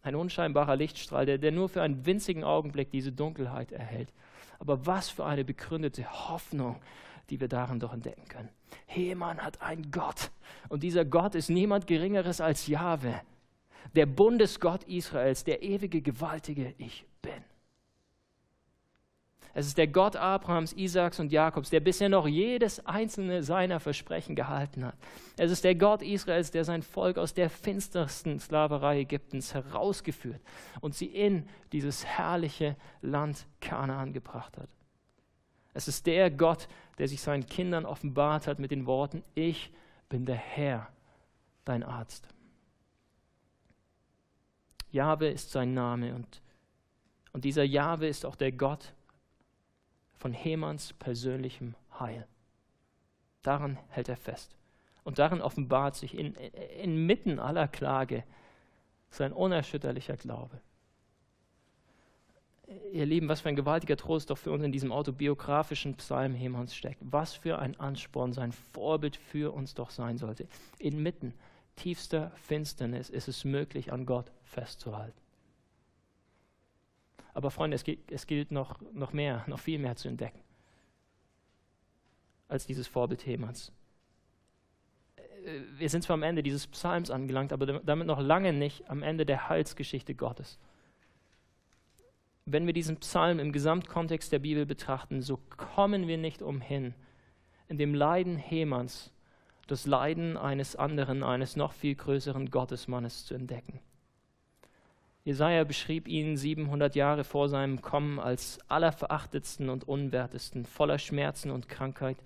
Ein 0.00 0.14
unscheinbarer 0.14 0.76
Lichtstrahl, 0.76 1.26
der, 1.26 1.36
der 1.36 1.52
nur 1.52 1.68
für 1.68 1.82
einen 1.82 2.06
winzigen 2.06 2.42
Augenblick 2.42 2.90
diese 2.90 3.12
Dunkelheit 3.12 3.72
erhält. 3.72 4.14
Aber 4.58 4.86
was 4.86 5.10
für 5.10 5.26
eine 5.26 5.44
begründete 5.44 6.30
Hoffnung, 6.30 6.80
die 7.28 7.40
wir 7.40 7.48
darin 7.48 7.78
doch 7.78 7.92
entdecken 7.92 8.26
können. 8.26 8.48
Heman 8.86 9.38
hat 9.38 9.60
einen 9.60 9.90
Gott. 9.90 10.30
Und 10.70 10.82
dieser 10.82 11.04
Gott 11.04 11.34
ist 11.34 11.50
niemand 11.50 11.86
Geringeres 11.86 12.40
als 12.40 12.68
Jahwe, 12.68 13.20
der 13.94 14.06
Bundesgott 14.06 14.84
Israels, 14.84 15.44
der 15.44 15.62
ewige, 15.62 16.02
gewaltige 16.02 16.74
Ich 16.78 17.04
bin. 17.22 17.44
Es 19.54 19.66
ist 19.66 19.78
der 19.78 19.88
Gott 19.88 20.14
Abrahams, 20.14 20.72
Isaaks 20.74 21.18
und 21.18 21.32
Jakobs, 21.32 21.70
der 21.70 21.80
bisher 21.80 22.08
noch 22.08 22.28
jedes 22.28 22.84
einzelne 22.86 23.42
seiner 23.42 23.80
Versprechen 23.80 24.36
gehalten 24.36 24.84
hat. 24.84 24.94
Es 25.36 25.50
ist 25.50 25.64
der 25.64 25.74
Gott 25.74 26.00
Israels, 26.00 26.52
der 26.52 26.64
sein 26.64 26.82
Volk 26.82 27.18
aus 27.18 27.34
der 27.34 27.50
finstersten 27.50 28.38
Sklaverei 28.38 29.00
Ägyptens 29.00 29.54
herausgeführt 29.54 30.40
und 30.80 30.94
sie 30.94 31.06
in 31.06 31.48
dieses 31.72 32.04
herrliche 32.04 32.76
Land 33.02 33.46
Kanaan 33.60 34.12
gebracht 34.12 34.56
hat. 34.58 34.68
Es 35.74 35.88
ist 35.88 36.06
der 36.06 36.30
Gott, 36.30 36.68
der 36.98 37.08
sich 37.08 37.20
seinen 37.20 37.46
Kindern 37.46 37.84
offenbart 37.84 38.46
hat 38.46 38.58
mit 38.58 38.70
den 38.70 38.86
Worten, 38.86 39.24
ich 39.34 39.72
bin 40.08 40.24
der 40.24 40.36
Herr, 40.36 40.88
dein 41.64 41.82
Arzt. 41.82 42.28
Jahwe 44.90 45.28
ist 45.28 45.50
sein 45.50 45.74
Name 45.74 46.14
und, 46.14 46.42
und 47.32 47.44
dieser 47.44 47.64
Jahwe 47.64 48.08
ist 48.08 48.24
auch 48.24 48.36
der 48.36 48.52
Gott, 48.52 48.94
von 50.18 50.32
Hemans 50.32 50.92
persönlichem 50.94 51.74
Heil. 51.98 52.26
Daran 53.42 53.78
hält 53.88 54.08
er 54.08 54.16
fest. 54.16 54.56
Und 55.04 55.18
darin 55.18 55.40
offenbart 55.40 55.94
sich 55.96 56.18
in, 56.18 56.34
inmitten 56.82 57.38
aller 57.38 57.68
Klage 57.68 58.24
sein 59.10 59.32
unerschütterlicher 59.32 60.16
Glaube. 60.16 60.60
Ihr 62.92 63.06
Lieben, 63.06 63.28
was 63.28 63.40
für 63.40 63.48
ein 63.48 63.56
gewaltiger 63.56 63.96
Trost 63.96 64.28
doch 64.28 64.36
für 64.36 64.52
uns 64.52 64.62
in 64.62 64.72
diesem 64.72 64.92
autobiografischen 64.92 65.94
Psalm 65.94 66.34
Hemans 66.34 66.74
steckt. 66.74 67.00
Was 67.00 67.32
für 67.32 67.58
ein 67.58 67.80
Ansporn, 67.80 68.34
sein 68.34 68.52
Vorbild 68.52 69.16
für 69.16 69.54
uns 69.54 69.72
doch 69.74 69.88
sein 69.88 70.18
sollte. 70.18 70.46
Inmitten 70.78 71.32
tiefster 71.78 72.32
Finsternis 72.36 73.08
ist 73.08 73.28
es 73.28 73.44
möglich, 73.44 73.92
an 73.92 74.04
Gott 74.04 74.30
festzuhalten. 74.42 75.18
Aber 77.34 77.50
Freunde, 77.50 77.76
es 77.76 77.84
gilt, 77.84 78.10
es 78.10 78.26
gilt 78.26 78.50
noch, 78.50 78.80
noch 78.92 79.12
mehr, 79.12 79.44
noch 79.46 79.60
viel 79.60 79.78
mehr 79.78 79.96
zu 79.96 80.08
entdecken 80.08 80.40
als 82.48 82.66
dieses 82.66 82.88
Vorbild 82.88 83.26
Hemans. 83.26 83.72
Äh, 85.16 85.60
wir 85.76 85.88
sind 85.88 86.02
zwar 86.02 86.14
am 86.14 86.22
Ende 86.22 86.42
dieses 86.42 86.66
Psalms 86.66 87.10
angelangt, 87.10 87.52
aber 87.52 87.66
damit 87.66 88.06
noch 88.06 88.20
lange 88.20 88.52
nicht 88.52 88.90
am 88.90 89.02
Ende 89.02 89.24
der 89.24 89.48
Heilsgeschichte 89.48 90.14
Gottes. 90.14 90.58
Wenn 92.46 92.66
wir 92.66 92.72
diesen 92.72 92.96
Psalm 92.96 93.38
im 93.38 93.52
Gesamtkontext 93.52 94.32
der 94.32 94.38
Bibel 94.38 94.64
betrachten, 94.64 95.20
so 95.20 95.38
kommen 95.56 96.08
wir 96.08 96.16
nicht 96.16 96.40
umhin, 96.40 96.94
in 97.68 97.76
dem 97.76 97.94
Leiden 97.94 98.36
Hemans 98.36 99.12
das 99.68 99.86
Leiden 99.86 100.36
eines 100.36 100.76
anderen, 100.76 101.22
eines 101.22 101.54
noch 101.54 101.72
viel 101.72 101.94
größeren 101.94 102.50
Gottesmannes 102.50 103.26
zu 103.26 103.34
entdecken. 103.34 103.80
Jesaja 105.24 105.64
beschrieb 105.64 106.08
ihn 106.08 106.38
700 106.38 106.96
Jahre 106.96 107.22
vor 107.22 107.50
seinem 107.50 107.82
Kommen 107.82 108.18
als 108.18 108.58
allerverachtetsten 108.68 109.68
und 109.68 109.86
unwertesten, 109.86 110.64
voller 110.64 110.98
Schmerzen 110.98 111.50
und 111.50 111.68
Krankheit, 111.68 112.16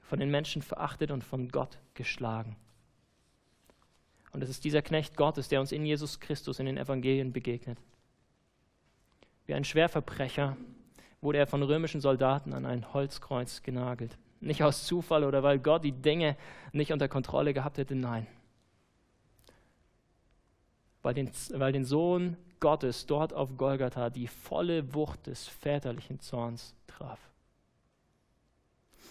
von 0.00 0.20
den 0.20 0.30
Menschen 0.30 0.62
verachtet 0.62 1.10
und 1.10 1.24
von 1.24 1.48
Gott 1.48 1.80
geschlagen. 1.94 2.56
Und 4.32 4.42
es 4.42 4.48
ist 4.48 4.64
dieser 4.64 4.82
Knecht 4.82 5.16
Gottes, 5.16 5.48
der 5.48 5.60
uns 5.60 5.72
in 5.72 5.84
Jesus 5.84 6.20
Christus 6.20 6.60
in 6.60 6.66
den 6.66 6.78
Evangelien 6.78 7.32
begegnet. 7.32 7.78
Wie 9.46 9.54
ein 9.54 9.64
Schwerverbrecher 9.64 10.56
wurde 11.20 11.38
er 11.38 11.46
von 11.46 11.62
römischen 11.64 12.00
Soldaten 12.00 12.52
an 12.52 12.64
ein 12.64 12.92
Holzkreuz 12.92 13.62
genagelt. 13.62 14.16
Nicht 14.44 14.62
aus 14.62 14.84
Zufall 14.84 15.24
oder 15.24 15.42
weil 15.42 15.58
Gott 15.58 15.84
die 15.84 15.92
Dinge 15.92 16.36
nicht 16.72 16.92
unter 16.92 17.08
Kontrolle 17.08 17.54
gehabt 17.54 17.78
hätte, 17.78 17.94
nein 17.94 18.26
weil 21.04 21.14
den, 21.14 21.30
weil 21.50 21.72
den 21.72 21.84
Sohn 21.84 22.36
Gottes 22.60 23.06
dort 23.06 23.34
auf 23.34 23.56
Golgatha 23.56 24.08
die 24.08 24.26
volle 24.26 24.94
Wucht 24.94 25.26
des 25.26 25.46
väterlichen 25.46 26.18
Zorns 26.18 26.74
traf. 26.86 27.20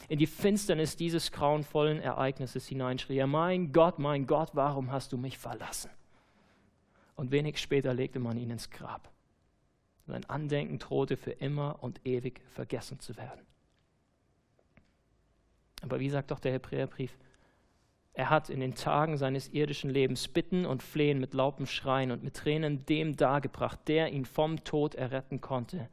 In 0.09 0.17
die 0.17 0.27
Finsternis 0.27 0.97
dieses 0.97 1.31
grauenvollen 1.31 2.01
Ereignisses 2.01 2.67
hineinschrie 2.67 3.17
er, 3.17 3.27
mein 3.27 3.71
Gott, 3.71 3.99
mein 3.99 4.25
Gott, 4.25 4.49
warum 4.53 4.91
hast 4.91 5.13
du 5.13 5.17
mich 5.17 5.37
verlassen? 5.37 5.91
Und 7.15 7.31
wenig 7.31 7.59
später 7.59 7.93
legte 7.93 8.19
man 8.19 8.37
ihn 8.37 8.49
ins 8.49 8.71
Grab. 8.71 9.11
Sein 10.07 10.25
Andenken 10.25 10.79
drohte 10.79 11.15
für 11.15 11.31
immer 11.31 11.77
und 11.81 12.01
ewig 12.05 12.41
vergessen 12.49 12.99
zu 12.99 13.15
werden. 13.17 13.45
Aber 15.83 15.99
wie 15.99 16.09
sagt 16.09 16.31
doch 16.31 16.39
der 16.39 16.53
Hebräerbrief, 16.53 17.15
er 18.13 18.29
hat 18.29 18.49
in 18.49 18.59
den 18.59 18.75
Tagen 18.75 19.17
seines 19.17 19.49
irdischen 19.49 19.89
Lebens 19.89 20.27
Bitten 20.27 20.65
und 20.65 20.81
Flehen 20.81 21.19
mit 21.19 21.33
laupem 21.33 21.65
Schreien 21.65 22.11
und 22.11 22.23
mit 22.23 22.35
Tränen 22.35 22.85
dem 22.85 23.17
dargebracht, 23.17 23.79
der 23.87 24.11
ihn 24.11 24.25
vom 24.25 24.63
Tod 24.63 24.95
erretten 24.95 25.41
konnte. 25.41 25.89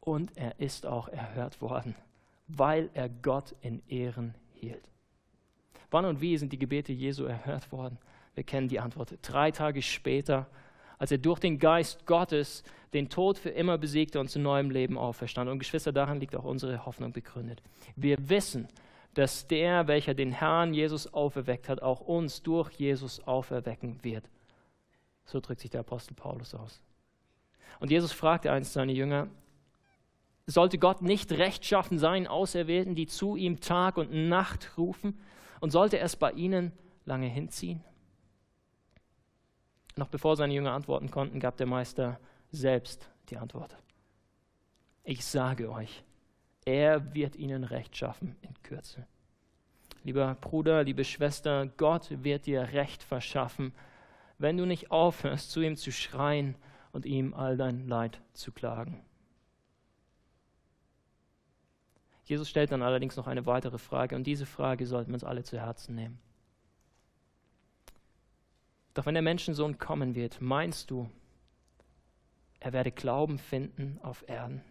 Und 0.00 0.36
er 0.36 0.58
ist 0.58 0.86
auch 0.86 1.08
erhört 1.08 1.60
worden, 1.60 1.94
weil 2.48 2.90
er 2.94 3.08
Gott 3.08 3.54
in 3.60 3.82
Ehren 3.88 4.34
hielt. 4.54 4.88
Wann 5.90 6.06
und 6.06 6.20
wie 6.20 6.38
sind 6.38 6.52
die 6.52 6.58
Gebete 6.58 6.92
Jesu 6.92 7.24
erhört 7.24 7.70
worden? 7.70 7.98
Wir 8.34 8.44
kennen 8.44 8.68
die 8.68 8.80
Antwort. 8.80 9.18
Drei 9.20 9.50
Tage 9.50 9.82
später, 9.82 10.48
als 11.02 11.10
er 11.10 11.18
durch 11.18 11.40
den 11.40 11.58
Geist 11.58 12.06
Gottes 12.06 12.62
den 12.92 13.08
Tod 13.08 13.36
für 13.36 13.48
immer 13.48 13.76
besiegte 13.76 14.20
und 14.20 14.28
zu 14.28 14.38
neuem 14.38 14.70
Leben 14.70 14.96
auferstand. 14.96 15.50
Und 15.50 15.58
Geschwister, 15.58 15.90
daran 15.90 16.20
liegt 16.20 16.36
auch 16.36 16.44
unsere 16.44 16.86
Hoffnung 16.86 17.10
begründet. 17.10 17.60
Wir 17.96 18.28
wissen, 18.28 18.68
dass 19.14 19.48
der, 19.48 19.88
welcher 19.88 20.14
den 20.14 20.30
Herrn 20.30 20.74
Jesus 20.74 21.12
auferweckt 21.12 21.68
hat, 21.68 21.82
auch 21.82 22.02
uns 22.02 22.44
durch 22.44 22.70
Jesus 22.74 23.18
auferwecken 23.26 24.04
wird. 24.04 24.30
So 25.24 25.40
drückt 25.40 25.58
sich 25.58 25.70
der 25.70 25.80
Apostel 25.80 26.14
Paulus 26.14 26.54
aus. 26.54 26.80
Und 27.80 27.90
Jesus 27.90 28.12
fragte 28.12 28.52
einst 28.52 28.72
seine 28.72 28.92
Jünger, 28.92 29.26
sollte 30.46 30.78
Gott 30.78 31.02
nicht 31.02 31.32
rechtschaffen 31.32 31.98
sein, 31.98 32.28
Auserwählten, 32.28 32.94
die 32.94 33.08
zu 33.08 33.34
ihm 33.34 33.58
Tag 33.58 33.96
und 33.96 34.28
Nacht 34.28 34.78
rufen, 34.78 35.18
und 35.58 35.72
sollte 35.72 35.98
es 35.98 36.14
bei 36.14 36.30
ihnen 36.30 36.70
lange 37.06 37.26
hinziehen? 37.26 37.82
Noch 39.96 40.08
bevor 40.08 40.36
seine 40.36 40.54
Jünger 40.54 40.72
antworten 40.72 41.10
konnten, 41.10 41.40
gab 41.40 41.56
der 41.56 41.66
Meister 41.66 42.18
selbst 42.50 43.08
die 43.28 43.36
Antwort. 43.36 43.76
Ich 45.04 45.24
sage 45.24 45.70
euch, 45.70 46.04
er 46.64 47.14
wird 47.14 47.36
ihnen 47.36 47.64
Recht 47.64 47.96
schaffen 47.96 48.36
in 48.40 48.54
Kürze. 48.62 49.06
Lieber 50.04 50.34
Bruder, 50.40 50.82
liebe 50.84 51.04
Schwester, 51.04 51.66
Gott 51.76 52.08
wird 52.24 52.46
dir 52.46 52.72
Recht 52.72 53.02
verschaffen, 53.02 53.72
wenn 54.38 54.56
du 54.56 54.64
nicht 54.64 54.90
aufhörst, 54.90 55.50
zu 55.50 55.60
ihm 55.60 55.76
zu 55.76 55.92
schreien 55.92 56.56
und 56.92 57.06
ihm 57.06 57.34
all 57.34 57.56
dein 57.56 57.86
Leid 57.88 58.20
zu 58.32 58.52
klagen. 58.52 59.04
Jesus 62.24 62.48
stellt 62.48 62.72
dann 62.72 62.82
allerdings 62.82 63.16
noch 63.16 63.26
eine 63.26 63.46
weitere 63.46 63.78
Frage 63.78 64.16
und 64.16 64.24
diese 64.24 64.46
Frage 64.46 64.86
sollten 64.86 65.10
wir 65.10 65.14
uns 65.14 65.24
alle 65.24 65.42
zu 65.42 65.58
Herzen 65.58 65.94
nehmen. 65.94 66.20
Doch 68.94 69.06
wenn 69.06 69.14
der 69.14 69.22
Menschensohn 69.22 69.78
kommen 69.78 70.14
wird, 70.14 70.40
meinst 70.40 70.90
du, 70.90 71.10
er 72.60 72.72
werde 72.72 72.92
Glauben 72.92 73.38
finden 73.38 73.98
auf 74.02 74.24
Erden? 74.28 74.62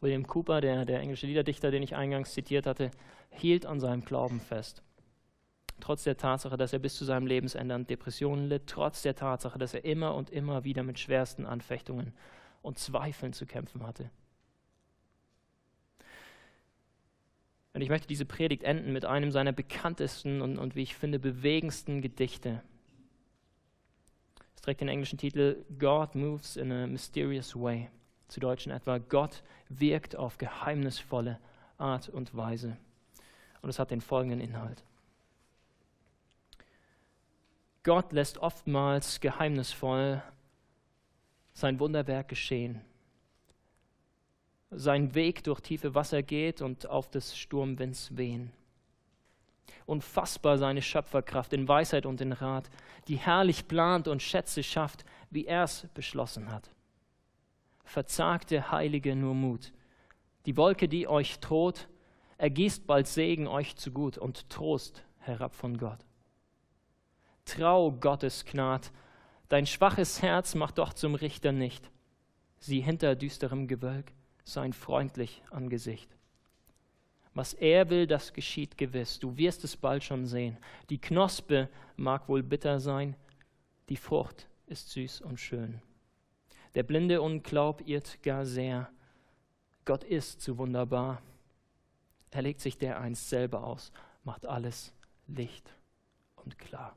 William 0.00 0.26
Cooper, 0.26 0.60
der, 0.60 0.84
der 0.84 1.00
englische 1.00 1.26
Liederdichter, 1.26 1.70
den 1.72 1.82
ich 1.82 1.96
eingangs 1.96 2.32
zitiert 2.32 2.66
hatte, 2.66 2.92
hielt 3.30 3.66
an 3.66 3.80
seinem 3.80 4.04
Glauben 4.04 4.40
fest. 4.40 4.82
trotz 5.80 6.04
der 6.04 6.16
Tatsache, 6.16 6.56
dass 6.56 6.72
er 6.72 6.78
bis 6.78 6.96
zu 6.96 7.04
seinem 7.04 7.26
Lebensende 7.26 7.74
an 7.74 7.86
Depressionen 7.86 8.48
litt, 8.48 8.66
trotz 8.66 9.02
der 9.02 9.14
Tatsache, 9.14 9.58
dass 9.58 9.74
er 9.74 9.84
immer 9.84 10.14
und 10.14 10.30
immer 10.30 10.64
wieder 10.64 10.82
mit 10.82 10.98
schwersten 10.98 11.46
Anfechtungen 11.46 12.12
und 12.62 12.78
Zweifeln 12.78 13.32
zu 13.32 13.46
kämpfen 13.46 13.86
hatte. 13.86 14.10
Und 17.78 17.82
ich 17.82 17.90
möchte 17.90 18.08
diese 18.08 18.24
Predigt 18.24 18.64
enden 18.64 18.92
mit 18.92 19.04
einem 19.04 19.30
seiner 19.30 19.52
bekanntesten 19.52 20.42
und, 20.42 20.58
und 20.58 20.74
wie 20.74 20.82
ich 20.82 20.96
finde, 20.96 21.20
bewegendsten 21.20 22.02
Gedichte. 22.02 22.60
Es 24.56 24.62
trägt 24.62 24.80
den 24.80 24.88
englischen 24.88 25.16
Titel 25.16 25.64
God 25.78 26.16
Moves 26.16 26.56
in 26.56 26.72
a 26.72 26.88
Mysterious 26.88 27.54
Way. 27.54 27.88
Zu 28.26 28.40
Deutschen 28.40 28.72
etwa 28.72 28.98
Gott 28.98 29.44
wirkt 29.68 30.16
auf 30.16 30.38
geheimnisvolle 30.38 31.38
Art 31.76 32.08
und 32.08 32.36
Weise. 32.36 32.76
Und 33.62 33.70
es 33.70 33.78
hat 33.78 33.92
den 33.92 34.00
folgenden 34.00 34.40
Inhalt. 34.40 34.82
Gott 37.84 38.10
lässt 38.10 38.38
oftmals 38.38 39.20
geheimnisvoll 39.20 40.20
sein 41.52 41.78
Wunderwerk 41.78 42.26
geschehen 42.26 42.80
sein 44.70 45.14
Weg 45.14 45.44
durch 45.44 45.60
tiefe 45.60 45.94
Wasser 45.94 46.22
geht 46.22 46.60
und 46.60 46.86
auf 46.86 47.10
des 47.10 47.36
Sturmwinds 47.36 48.16
wehen. 48.16 48.52
Unfassbar 49.86 50.58
seine 50.58 50.82
Schöpferkraft 50.82 51.52
in 51.54 51.66
Weisheit 51.66 52.04
und 52.04 52.20
in 52.20 52.32
Rat, 52.32 52.68
die 53.08 53.16
herrlich 53.16 53.68
plant 53.68 54.06
und 54.06 54.22
Schätze 54.22 54.62
schafft, 54.62 55.04
wie 55.30 55.46
er 55.46 55.64
es 55.64 55.86
beschlossen 55.94 56.52
hat. 56.52 56.70
Verzagte 57.84 58.70
Heilige 58.70 59.16
nur 59.16 59.34
Mut. 59.34 59.72
Die 60.44 60.58
Wolke, 60.58 60.88
die 60.88 61.08
euch 61.08 61.40
droht, 61.40 61.88
ergießt 62.36 62.86
bald 62.86 63.06
Segen 63.06 63.46
euch 63.46 63.76
zu 63.76 63.90
gut 63.90 64.18
und 64.18 64.50
Trost 64.50 65.04
herab 65.20 65.54
von 65.54 65.78
Gott. 65.78 66.04
Trau 67.46 67.90
Gottes 67.92 68.44
Gnad, 68.44 68.92
dein 69.48 69.64
schwaches 69.64 70.20
Herz 70.20 70.54
macht 70.54 70.76
doch 70.76 70.92
zum 70.92 71.14
Richter 71.14 71.52
nicht. 71.52 71.90
Sieh 72.58 72.82
hinter 72.82 73.16
düsterem 73.16 73.68
Gewölk 73.68 74.12
sein 74.52 74.72
freundlich 74.72 75.42
Angesicht. 75.50 76.10
Was 77.34 77.54
er 77.54 77.88
will, 77.90 78.06
das 78.06 78.32
geschieht 78.32 78.76
gewiss. 78.78 79.18
Du 79.18 79.36
wirst 79.36 79.62
es 79.62 79.76
bald 79.76 80.02
schon 80.02 80.26
sehen. 80.26 80.56
Die 80.90 81.00
Knospe 81.00 81.68
mag 81.96 82.28
wohl 82.28 82.42
bitter 82.42 82.80
sein, 82.80 83.14
die 83.88 83.96
Frucht 83.96 84.48
ist 84.66 84.90
süß 84.90 85.20
und 85.20 85.38
schön. 85.38 85.80
Der 86.74 86.82
blinde 86.82 87.22
Unglaub 87.22 87.86
irrt 87.86 88.22
gar 88.22 88.44
sehr. 88.44 88.90
Gott 89.84 90.04
ist 90.04 90.40
zu 90.40 90.58
wunderbar. 90.58 91.22
Er 92.30 92.42
legt 92.42 92.60
sich 92.60 92.76
dereinst 92.76 93.28
selber 93.28 93.64
aus, 93.64 93.92
macht 94.24 94.44
alles 94.44 94.92
Licht 95.26 95.72
und 96.36 96.58
klar. 96.58 96.96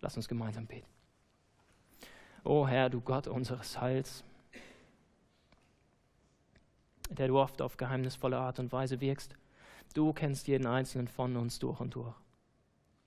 Lass 0.00 0.16
uns 0.16 0.28
gemeinsam 0.28 0.66
beten. 0.66 0.86
O 2.44 2.66
Herr, 2.66 2.90
du 2.90 3.00
Gott 3.00 3.28
unseres 3.28 3.80
Heils, 3.80 4.24
der 7.14 7.28
du 7.28 7.38
oft 7.38 7.62
auf 7.62 7.76
geheimnisvolle 7.76 8.38
Art 8.38 8.58
und 8.58 8.72
Weise 8.72 9.00
wirkst. 9.00 9.34
Du 9.94 10.12
kennst 10.12 10.48
jeden 10.48 10.66
einzelnen 10.66 11.08
von 11.08 11.36
uns 11.36 11.58
durch 11.58 11.80
und 11.80 11.94
durch. 11.94 12.14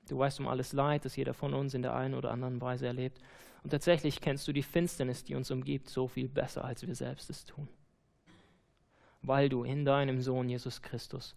Du 0.07 0.17
weißt 0.19 0.39
um 0.39 0.47
alles 0.47 0.73
Leid, 0.73 1.05
das 1.05 1.15
jeder 1.15 1.33
von 1.33 1.53
uns 1.53 1.73
in 1.73 1.81
der 1.81 1.95
einen 1.95 2.13
oder 2.13 2.31
anderen 2.31 2.61
Weise 2.61 2.85
erlebt. 2.85 3.19
Und 3.63 3.71
tatsächlich 3.71 4.21
kennst 4.21 4.47
du 4.47 4.53
die 4.53 4.61
Finsternis, 4.61 5.23
die 5.23 5.33
uns 5.33 5.49
umgibt, 5.49 5.89
so 5.89 6.07
viel 6.07 6.29
besser, 6.29 6.63
als 6.63 6.85
wir 6.85 6.93
selbst 6.93 7.29
es 7.31 7.45
tun. 7.45 7.67
Weil 9.23 9.49
du 9.49 9.63
in 9.63 9.85
deinem 9.85 10.21
Sohn 10.21 10.47
Jesus 10.47 10.83
Christus 10.83 11.35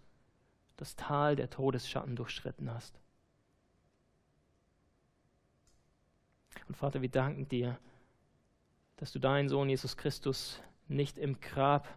das 0.77 0.95
Tal 0.95 1.37
der 1.37 1.49
Todesschatten 1.49 2.15
durchschritten 2.17 2.73
hast. 2.73 3.01
Und 6.69 6.77
Vater, 6.77 7.01
wir 7.01 7.09
danken 7.09 7.49
dir, 7.49 7.79
dass 8.97 9.13
du 9.13 9.19
deinen 9.19 9.49
Sohn 9.49 9.71
Jesus 9.71 9.97
Christus 9.97 10.61
nicht 10.89 11.19
im 11.19 11.41
Grab 11.41 11.89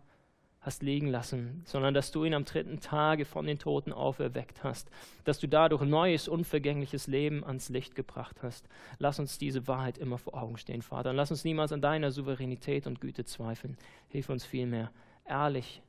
hast 0.62 0.84
liegen 0.84 1.08
lassen, 1.08 1.64
sondern 1.66 1.94
dass 1.96 2.12
du 2.12 2.24
ihn 2.24 2.36
am 2.36 2.46
dritten 2.46 2.80
Tage 2.80 3.26
von 3.26 3.46
den 3.46 3.58
Toten 3.58 3.92
auferweckt 3.92 4.64
hast, 4.64 4.90
dass 5.24 5.40
du 5.40 5.48
dadurch 5.48 5.82
neues, 5.82 6.28
unvergängliches 6.28 7.08
Leben 7.08 7.44
ans 7.44 7.70
Licht 7.70 7.96
gebracht 7.96 8.44
hast. 8.44 8.70
Lass 9.00 9.20
uns 9.20 9.40
diese 9.40 9.68
Wahrheit 9.68 9.98
immer 9.98 10.20
vor 10.20 10.36
Augen 10.36 10.58
stehen, 10.58 10.84
Vater, 10.84 11.10
und 11.10 11.16
lass 11.16 11.32
uns 11.32 11.44
niemals 11.44 11.72
an 11.74 11.82
deiner 11.82 12.12
Souveränität 12.12 12.86
und 12.86 13.02
Güte 13.02 13.26
zweifeln. 13.26 13.76
Hilf 14.10 14.30
uns 14.30 14.46
vielmehr, 14.46 14.92
ehrlich, 15.26 15.82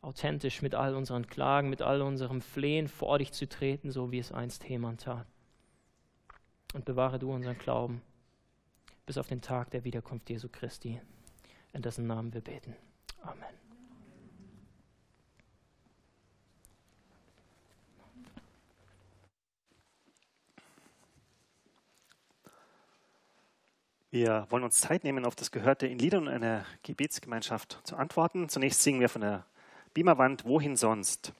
authentisch 0.00 0.60
mit 0.60 0.74
all 0.74 0.96
unseren 0.96 1.28
Klagen, 1.28 1.70
mit 1.70 1.80
all 1.80 2.02
unserem 2.02 2.40
Flehen 2.40 2.88
vor 2.88 3.18
dich 3.18 3.32
zu 3.32 3.48
treten, 3.48 3.92
so 3.92 4.10
wie 4.10 4.18
es 4.18 4.32
einst 4.32 4.68
Heman 4.68 4.98
tat. 4.98 5.26
Und 6.74 6.84
bewahre 6.84 7.20
du 7.20 7.32
unseren 7.32 7.58
Glauben 7.58 8.02
bis 9.06 9.18
auf 9.18 9.28
den 9.28 9.40
Tag 9.40 9.70
der 9.70 9.84
Wiederkunft 9.84 10.28
Jesu 10.30 10.48
Christi, 10.50 11.00
in 11.72 11.82
dessen 11.82 12.06
Namen 12.08 12.34
wir 12.34 12.40
beten. 12.40 12.74
Amen. 13.22 13.63
Wir 24.14 24.46
wollen 24.48 24.62
uns 24.62 24.80
Zeit 24.80 25.02
nehmen, 25.02 25.24
auf 25.24 25.34
das 25.34 25.50
Gehörte 25.50 25.88
in 25.88 25.98
Liedern 25.98 26.28
und 26.28 26.32
einer 26.32 26.64
Gebetsgemeinschaft 26.84 27.80
zu 27.82 27.96
antworten. 27.96 28.48
Zunächst 28.48 28.80
singen 28.80 29.00
wir 29.00 29.08
von 29.08 29.22
der 29.22 29.44
Beamerwand 29.92 30.44
Wohin 30.44 30.76
sonst? 30.76 31.32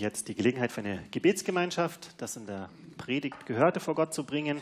Jetzt 0.00 0.28
die 0.28 0.34
Gelegenheit 0.34 0.72
für 0.72 0.80
eine 0.80 1.04
Gebetsgemeinschaft, 1.10 2.10
das 2.18 2.36
in 2.36 2.46
der 2.46 2.68
Predigt 2.96 3.46
Gehörte 3.46 3.80
vor 3.80 3.94
Gott 3.94 4.14
zu 4.14 4.24
bringen. 4.24 4.60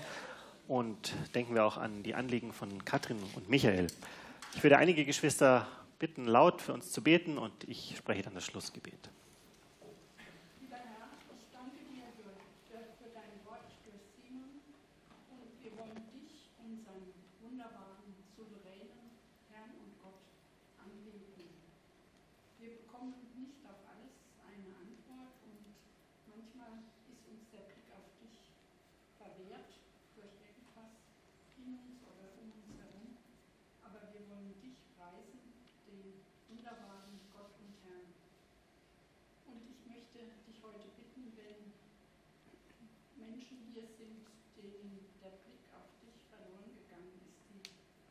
Und 0.66 1.14
denken 1.34 1.54
wir 1.54 1.64
auch 1.64 1.78
an 1.78 2.02
die 2.02 2.14
Anliegen 2.14 2.52
von 2.52 2.84
Katrin 2.84 3.18
und 3.34 3.48
Michael. 3.48 3.86
Ich 4.54 4.62
würde 4.62 4.76
einige 4.76 5.04
Geschwister 5.04 5.66
bitten, 5.98 6.26
laut 6.26 6.60
für 6.60 6.72
uns 6.74 6.92
zu 6.92 7.02
beten 7.02 7.38
und 7.38 7.52
ich 7.66 7.94
spreche 7.96 8.22
dann 8.22 8.34
das 8.34 8.44
Schlussgebet. 8.44 9.10
möchte 40.18 40.50
dich 40.50 40.58
heute 40.66 40.90
bitten, 40.98 41.30
wenn 41.38 41.70
Menschen 43.22 43.70
hier 43.70 43.86
sind, 43.94 44.26
denen 44.58 45.06
der 45.22 45.38
Blick 45.46 45.62
auf 45.70 45.86
dich 46.02 46.18
verloren 46.26 46.74
gegangen 46.74 47.22
ist, 47.22 47.38
die 47.46 47.62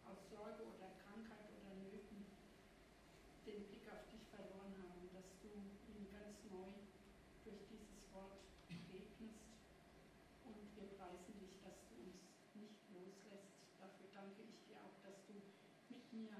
aus 0.07 0.15
Sorge 0.31 0.63
oder 0.71 0.87
Krankheit 1.03 1.51
oder 1.51 1.75
Nöten 1.83 2.23
den 3.43 3.67
Blick 3.67 3.91
auf 3.91 4.07
dich 4.07 4.23
verloren 4.31 4.71
haben, 4.87 5.03
dass 5.11 5.27
du 5.43 5.51
ihnen 5.51 6.07
ganz 6.07 6.39
neu 6.47 6.79
durch 7.43 7.67
dieses 7.67 7.99
Wort 8.15 8.39
begegnest. 8.71 9.43
Und 10.47 10.63
wir 10.79 10.87
preisen 10.95 11.35
dich, 11.43 11.59
dass 11.59 11.75
du 11.91 12.07
uns 12.07 12.23
nicht 12.55 12.87
loslässt. 12.95 13.51
Dafür 13.83 14.07
danke 14.15 14.47
ich 14.47 14.55
dir 14.63 14.79
auch, 14.79 14.95
dass 15.03 15.27
du 15.27 15.35
mit 15.91 16.07
mir 16.15 16.31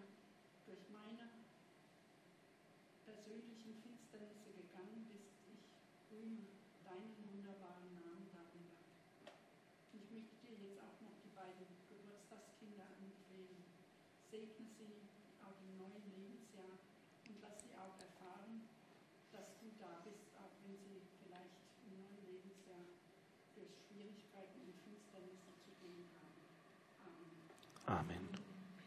Amen. 27.88 28.28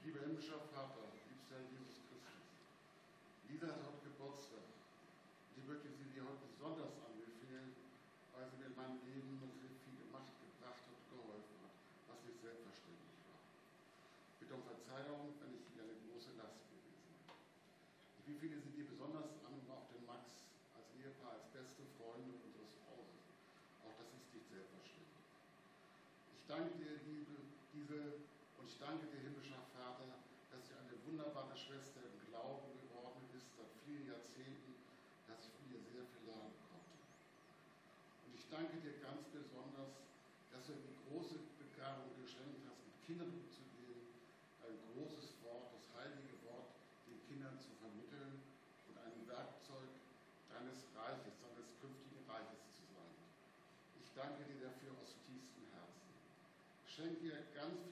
Lieber 0.05 0.20
himmlischer 0.28 0.61
Vater, 0.76 1.09
liebster 1.24 1.57
Jesus 1.72 2.05
Christus, 2.05 2.53
Lisa 3.49 3.72
hat 3.72 3.80
heute 3.80 4.12
Geburtstag. 4.12 4.61
Die 5.57 5.64
möchte 5.64 5.88
sie 5.88 6.05
dir 6.12 6.28
heute 6.28 6.45
besonders 6.53 7.01
anbefehlen, 7.01 7.80
weil 8.36 8.45
sie 8.53 8.61
mir 8.61 8.68
in 8.68 8.76
meinem 8.76 9.01
Leben 9.09 9.41
sehr 9.57 9.72
viel 9.80 9.97
gemacht, 10.05 10.28
gebracht 10.36 10.84
hat, 10.84 11.01
geholfen 11.09 11.57
hat, 11.64 11.72
was 12.12 12.20
nicht 12.28 12.45
selbstverständlich 12.45 13.24
war. 13.24 13.41
Bitte 14.51 14.59
um 14.59 14.66
Verzeihung, 14.66 15.30
wenn 15.38 15.55
ich 15.55 15.62
dir 15.70 15.86
eine 15.86 15.94
große 16.11 16.34
Last 16.34 16.59
gewesen 16.66 16.98
bin. 17.07 17.14
Ich 18.18 18.24
befehle 18.26 18.59
sie 18.59 18.74
dir 18.74 18.82
besonders 18.90 19.30
an 19.46 19.55
und 19.55 19.70
auch 19.70 19.86
den 19.94 20.03
Max 20.03 20.42
als 20.74 20.90
Ehepaar, 20.98 21.38
als 21.38 21.46
beste 21.55 21.86
Freunde 21.94 22.34
unseres 22.34 22.74
Hauses. 22.82 23.30
Auch 23.86 23.94
das 23.94 24.11
ist 24.11 24.26
nicht 24.34 24.51
selbstverständlich. 24.51 25.22
Ich 26.34 26.42
danke 26.51 26.74
dir, 26.82 26.98
liebe, 27.07 27.46
diese 27.70 28.18
danke 28.80 29.05
dir, 29.12 29.20
himmlischer 29.20 29.61
Vater, 29.76 30.09
dass 30.48 30.64
sie 30.64 30.72
eine 30.72 30.96
wunderbare 31.05 31.53
Schwester 31.53 32.01
im 32.01 32.16
Glauben 32.32 32.72
geworden 32.80 33.20
ist, 33.36 33.44
seit 33.53 33.68
vielen 33.84 34.09
Jahrzehnten, 34.09 34.72
dass 35.28 35.44
ich 35.44 35.53
von 35.53 35.68
ihr 35.68 35.84
sehr 35.84 36.09
viel 36.09 36.24
lernen 36.24 36.57
konnte. 36.72 36.96
Und 38.24 38.32
ich 38.32 38.48
danke 38.48 38.80
dir 38.80 38.96
ganz 39.05 39.28
besonders, 39.28 40.01
dass 40.48 40.64
du 40.64 40.80
die 40.80 40.96
große 41.07 41.38
Begabung 41.61 42.09
geschenkt 42.24 42.64
hast, 42.64 42.80
mit 42.80 42.96
Kindern 43.05 43.28
umzugehen, 43.36 44.01
ein 44.64 44.80
großes 44.96 45.36
Wort, 45.44 45.76
das 45.76 45.84
heilige 46.01 46.40
Wort, 46.48 46.72
den 47.05 47.20
Kindern 47.28 47.61
zu 47.61 47.68
vermitteln 47.84 48.40
und 48.88 48.96
ein 48.96 49.28
Werkzeug 49.28 49.92
deines 50.48 50.88
Reiches, 50.96 51.36
deines 51.36 51.68
künftigen 51.84 52.24
Reiches 52.24 52.64
zu 52.72 52.82
sein. 52.96 53.12
Ich 54.01 54.09
danke 54.16 54.40
dir 54.48 54.72
dafür 54.72 54.96
aus 55.05 55.20
tiefstem 55.28 55.68
Herzen. 55.76 56.11
Schenk 57.01 57.22
ihr 57.22 57.32
ganz 57.55 57.89